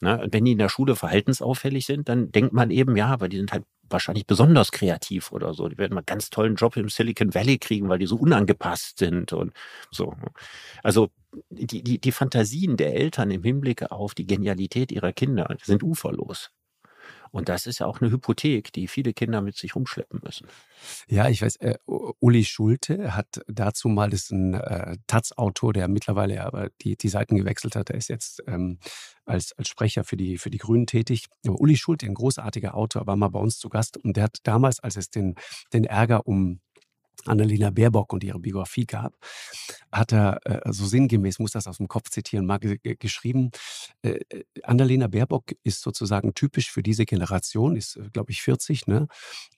[0.00, 0.20] Ne?
[0.20, 3.38] Und wenn die in der Schule verhaltensauffällig sind, dann denkt man eben, ja, aber die
[3.38, 5.68] sind halt wahrscheinlich besonders kreativ oder so.
[5.68, 9.32] Die werden mal ganz tollen Job im Silicon Valley kriegen, weil die so unangepasst sind
[9.32, 9.52] und
[9.90, 10.14] so.
[10.82, 11.10] Also
[11.50, 16.50] die, die, die Fantasien der Eltern im Hinblick auf die Genialität ihrer Kinder sind uferlos.
[17.30, 20.46] Und das ist ja auch eine Hypothek, die viele Kinder mit sich rumschleppen müssen.
[21.08, 25.88] Ja, ich weiß, äh, Uli Schulte hat dazu mal, das ist ein äh, Taz-Autor, der
[25.88, 27.90] mittlerweile aber die, die Seiten gewechselt hat.
[27.90, 28.78] Er ist jetzt ähm,
[29.24, 31.26] als, als Sprecher für die, für die Grünen tätig.
[31.46, 34.38] Aber Uli Schulte, ein großartiger Autor, war mal bei uns zu Gast und der hat
[34.44, 35.34] damals, als es den,
[35.72, 36.60] den Ärger um
[37.28, 39.14] Annalena Baerbock und ihre Biografie gab,
[39.92, 43.50] hat er äh, so sinngemäß, muss das aus dem Kopf zitieren, mal ge ge geschrieben,
[44.02, 49.08] äh, äh, Annalena Baerbock ist sozusagen typisch für diese Generation, ist, glaube ich, 40, ne?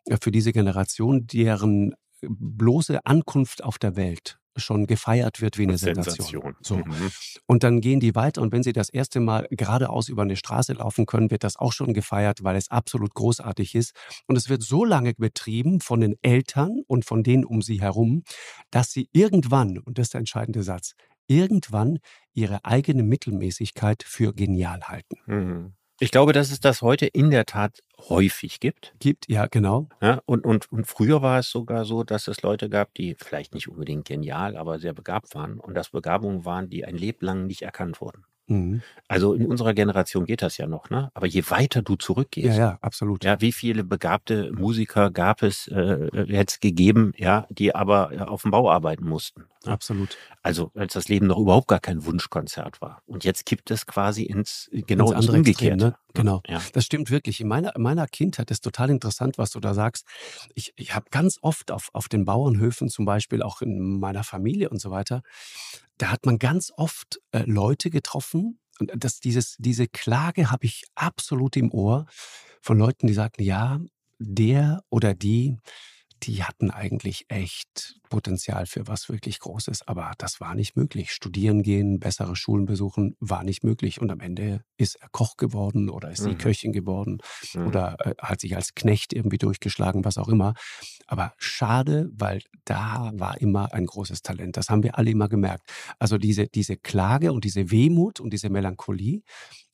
[0.07, 5.79] Äh, für diese Generation, deren bloße Ankunft auf der Welt schon gefeiert wird wie eine
[5.79, 6.57] Sensation.
[6.61, 6.77] So.
[6.77, 7.11] Mhm.
[7.47, 10.75] Und dann gehen die weiter und wenn sie das erste Mal geradeaus über eine Straße
[10.75, 13.95] laufen können, wird das auch schon gefeiert, weil es absolut großartig ist.
[14.27, 18.23] Und es wird so lange betrieben von den Eltern und von denen um sie herum,
[18.71, 20.95] dass sie irgendwann, und das ist der entscheidende Satz,
[21.29, 21.99] irgendwann
[22.33, 25.17] ihre eigene Mittelmäßigkeit für genial halten.
[25.27, 25.73] Mhm.
[26.01, 28.95] Ich glaube, dass es das heute in der Tat häufig gibt.
[29.01, 29.89] Gibt, ja, genau.
[30.01, 33.53] Ja, und, und, und früher war es sogar so, dass es Leute gab, die vielleicht
[33.53, 35.59] nicht unbedingt genial, aber sehr begabt waren.
[35.59, 38.25] Und das Begabungen waren, die ein Leben lang nicht erkannt wurden.
[38.49, 38.83] Mhm.
[39.07, 41.11] Also in unserer Generation geht das ja noch, ne?
[41.15, 43.25] Aber je weiter du zurückgehst, Ja, ja, absolut.
[43.25, 48.43] Ja, wie viele begabte Musiker gab es äh, jetzt gegeben, ja, die aber ja, auf
[48.43, 49.45] dem Bau arbeiten mussten.
[49.65, 49.73] Ja?
[49.73, 50.17] Absolut.
[50.43, 53.03] Also als das Leben noch überhaupt gar kein Wunschkonzert war.
[53.07, 55.85] Und jetzt kippt es quasi ins genau Ins ins, andere Extrem, Umgekehrte.
[55.85, 55.95] ne?
[56.19, 56.43] Genau.
[56.49, 56.61] Ja.
[56.73, 57.41] Das stimmt wirklich.
[57.41, 60.05] In meiner, in meiner Kindheit ist total interessant, was du da sagst.
[60.55, 64.69] Ich, ich habe ganz oft auf, auf den Bauernhöfen, zum Beispiel auch in meiner Familie
[64.69, 65.23] und so weiter,
[65.97, 68.59] da hat man ganz oft äh, Leute getroffen.
[68.81, 72.07] Und das, dieses, diese Klage habe ich absolut im Ohr
[72.61, 73.81] von Leuten, die sagten, ja,
[74.19, 75.57] der oder die,
[76.23, 81.13] die hatten eigentlich echt Potenzial für was wirklich Großes, aber das war nicht möglich.
[81.13, 84.01] Studieren gehen, bessere Schulen besuchen, war nicht möglich.
[84.01, 86.39] Und am Ende ist er Koch geworden oder ist sie Mhm.
[86.39, 87.19] Köchin geworden
[87.55, 87.67] Mhm.
[87.67, 90.55] oder äh, hat sich als Knecht irgendwie durchgeschlagen, was auch immer.
[91.07, 94.57] Aber schade, weil da war immer ein großes Talent.
[94.57, 95.69] Das haben wir alle immer gemerkt.
[95.99, 99.23] Also diese, diese Klage und diese Wehmut und diese Melancholie,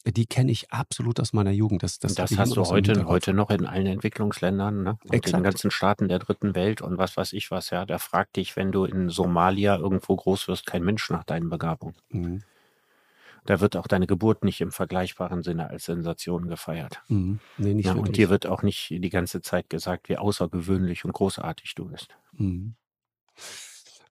[0.06, 1.82] die kenne ich absolut aus meiner Jugend.
[1.82, 4.98] Das, das, Das, hast du heute, heute noch in allen Entwicklungsländern, ne?
[5.04, 5.36] Und Exakt.
[5.36, 7.86] den ganzen Staaten der dritten Welt und was weiß ich was, ja.
[7.86, 11.96] Da fragt dich, wenn du in Somalia irgendwo groß wirst, kein Mensch nach deinen Begabungen.
[12.10, 12.42] Mhm.
[13.46, 17.02] Da wird auch deine Geburt nicht im vergleichbaren Sinne als Sensation gefeiert.
[17.08, 17.40] Mhm.
[17.58, 21.12] Nee, nicht Ja, und dir wird auch nicht die ganze Zeit gesagt, wie außergewöhnlich und
[21.12, 22.16] großartig du bist.
[22.32, 22.74] Mhm.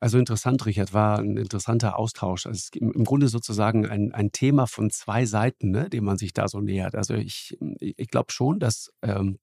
[0.04, 2.46] Also interessant, Richard, war ein interessanter Austausch.
[2.46, 6.18] Also es ist im Grunde sozusagen ein, ein Thema von zwei Seiten, ne, dem man
[6.18, 6.94] sich da so nähert.
[6.96, 9.40] Also ich, ich glaube schon, dass ähm,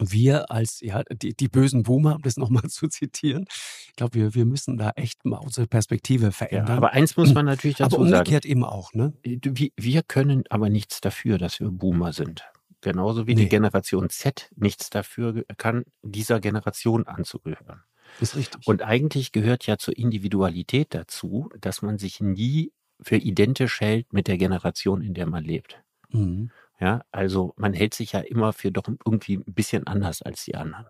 [0.00, 3.44] wir als ja, die, die bösen Boomer, um das nochmal zu zitieren,
[3.88, 6.78] ich glaube, wir, wir müssen da echt mal unsere Perspektive Ja, verändern.
[6.78, 8.14] aber eins muss man natürlich Aber dazu sagen.
[8.14, 9.12] umgekehrt eben auch, ne?
[9.22, 12.44] Wir, wir können aber nichts dafür, dass wir Boomer sind.
[12.80, 13.42] Genauso wie Nee.
[13.42, 17.82] die Generation Z nichts dafür kann, dieser Generation anzugehören.
[18.20, 18.66] Ist richtig.
[18.66, 24.28] Und eigentlich gehört ja zur Individualität dazu, dass man sich nie für identisch hält mit
[24.28, 25.82] der Generation, in der man lebt.
[26.10, 26.50] mhm.
[26.80, 30.54] Ja, also man hält sich ja immer für doch irgendwie ein bisschen anders als die
[30.54, 30.86] anderen.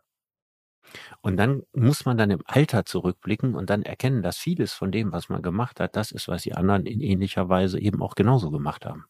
[1.21, 5.13] Und dann muss man dann im Alter zurückblicken und dann erkennen, dass vieles von dem,
[5.13, 8.51] was man gemacht hat, das ist, was die anderen in ähnlicher Weise eben auch genauso
[8.51, 9.07] gemacht haben.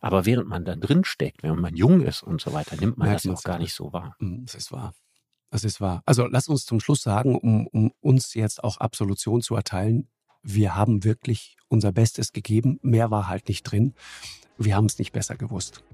[0.00, 3.08] Aber während man da drin steckt, wenn man jung ist und so weiter, nimmt man
[3.08, 4.16] Merkt das auch gar nicht so wahr.
[4.18, 4.94] Mhm, das ist wahr.
[5.54, 6.02] Das ist wahr.
[6.04, 10.08] Also lass uns zum Schluss sagen, um, um uns jetzt auch Absolution zu erteilen,
[10.42, 12.80] wir haben wirklich unser Bestes gegeben.
[12.82, 13.94] Mehr war halt nicht drin.
[14.58, 15.84] Wir haben es nicht besser gewusst.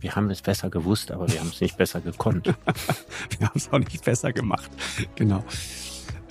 [0.00, 2.46] Wir haben es besser gewusst, aber wir haben es nicht besser gekonnt.
[3.38, 4.72] wir haben es auch nicht besser gemacht.
[5.14, 5.44] Genau.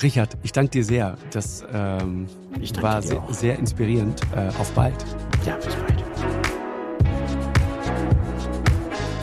[0.03, 1.17] Richard, ich danke dir sehr.
[1.31, 2.27] Das ähm,
[2.81, 4.21] war sehr, sehr, inspirierend.
[4.35, 5.05] Äh, auf bald.
[5.45, 6.08] Ja, bis bald.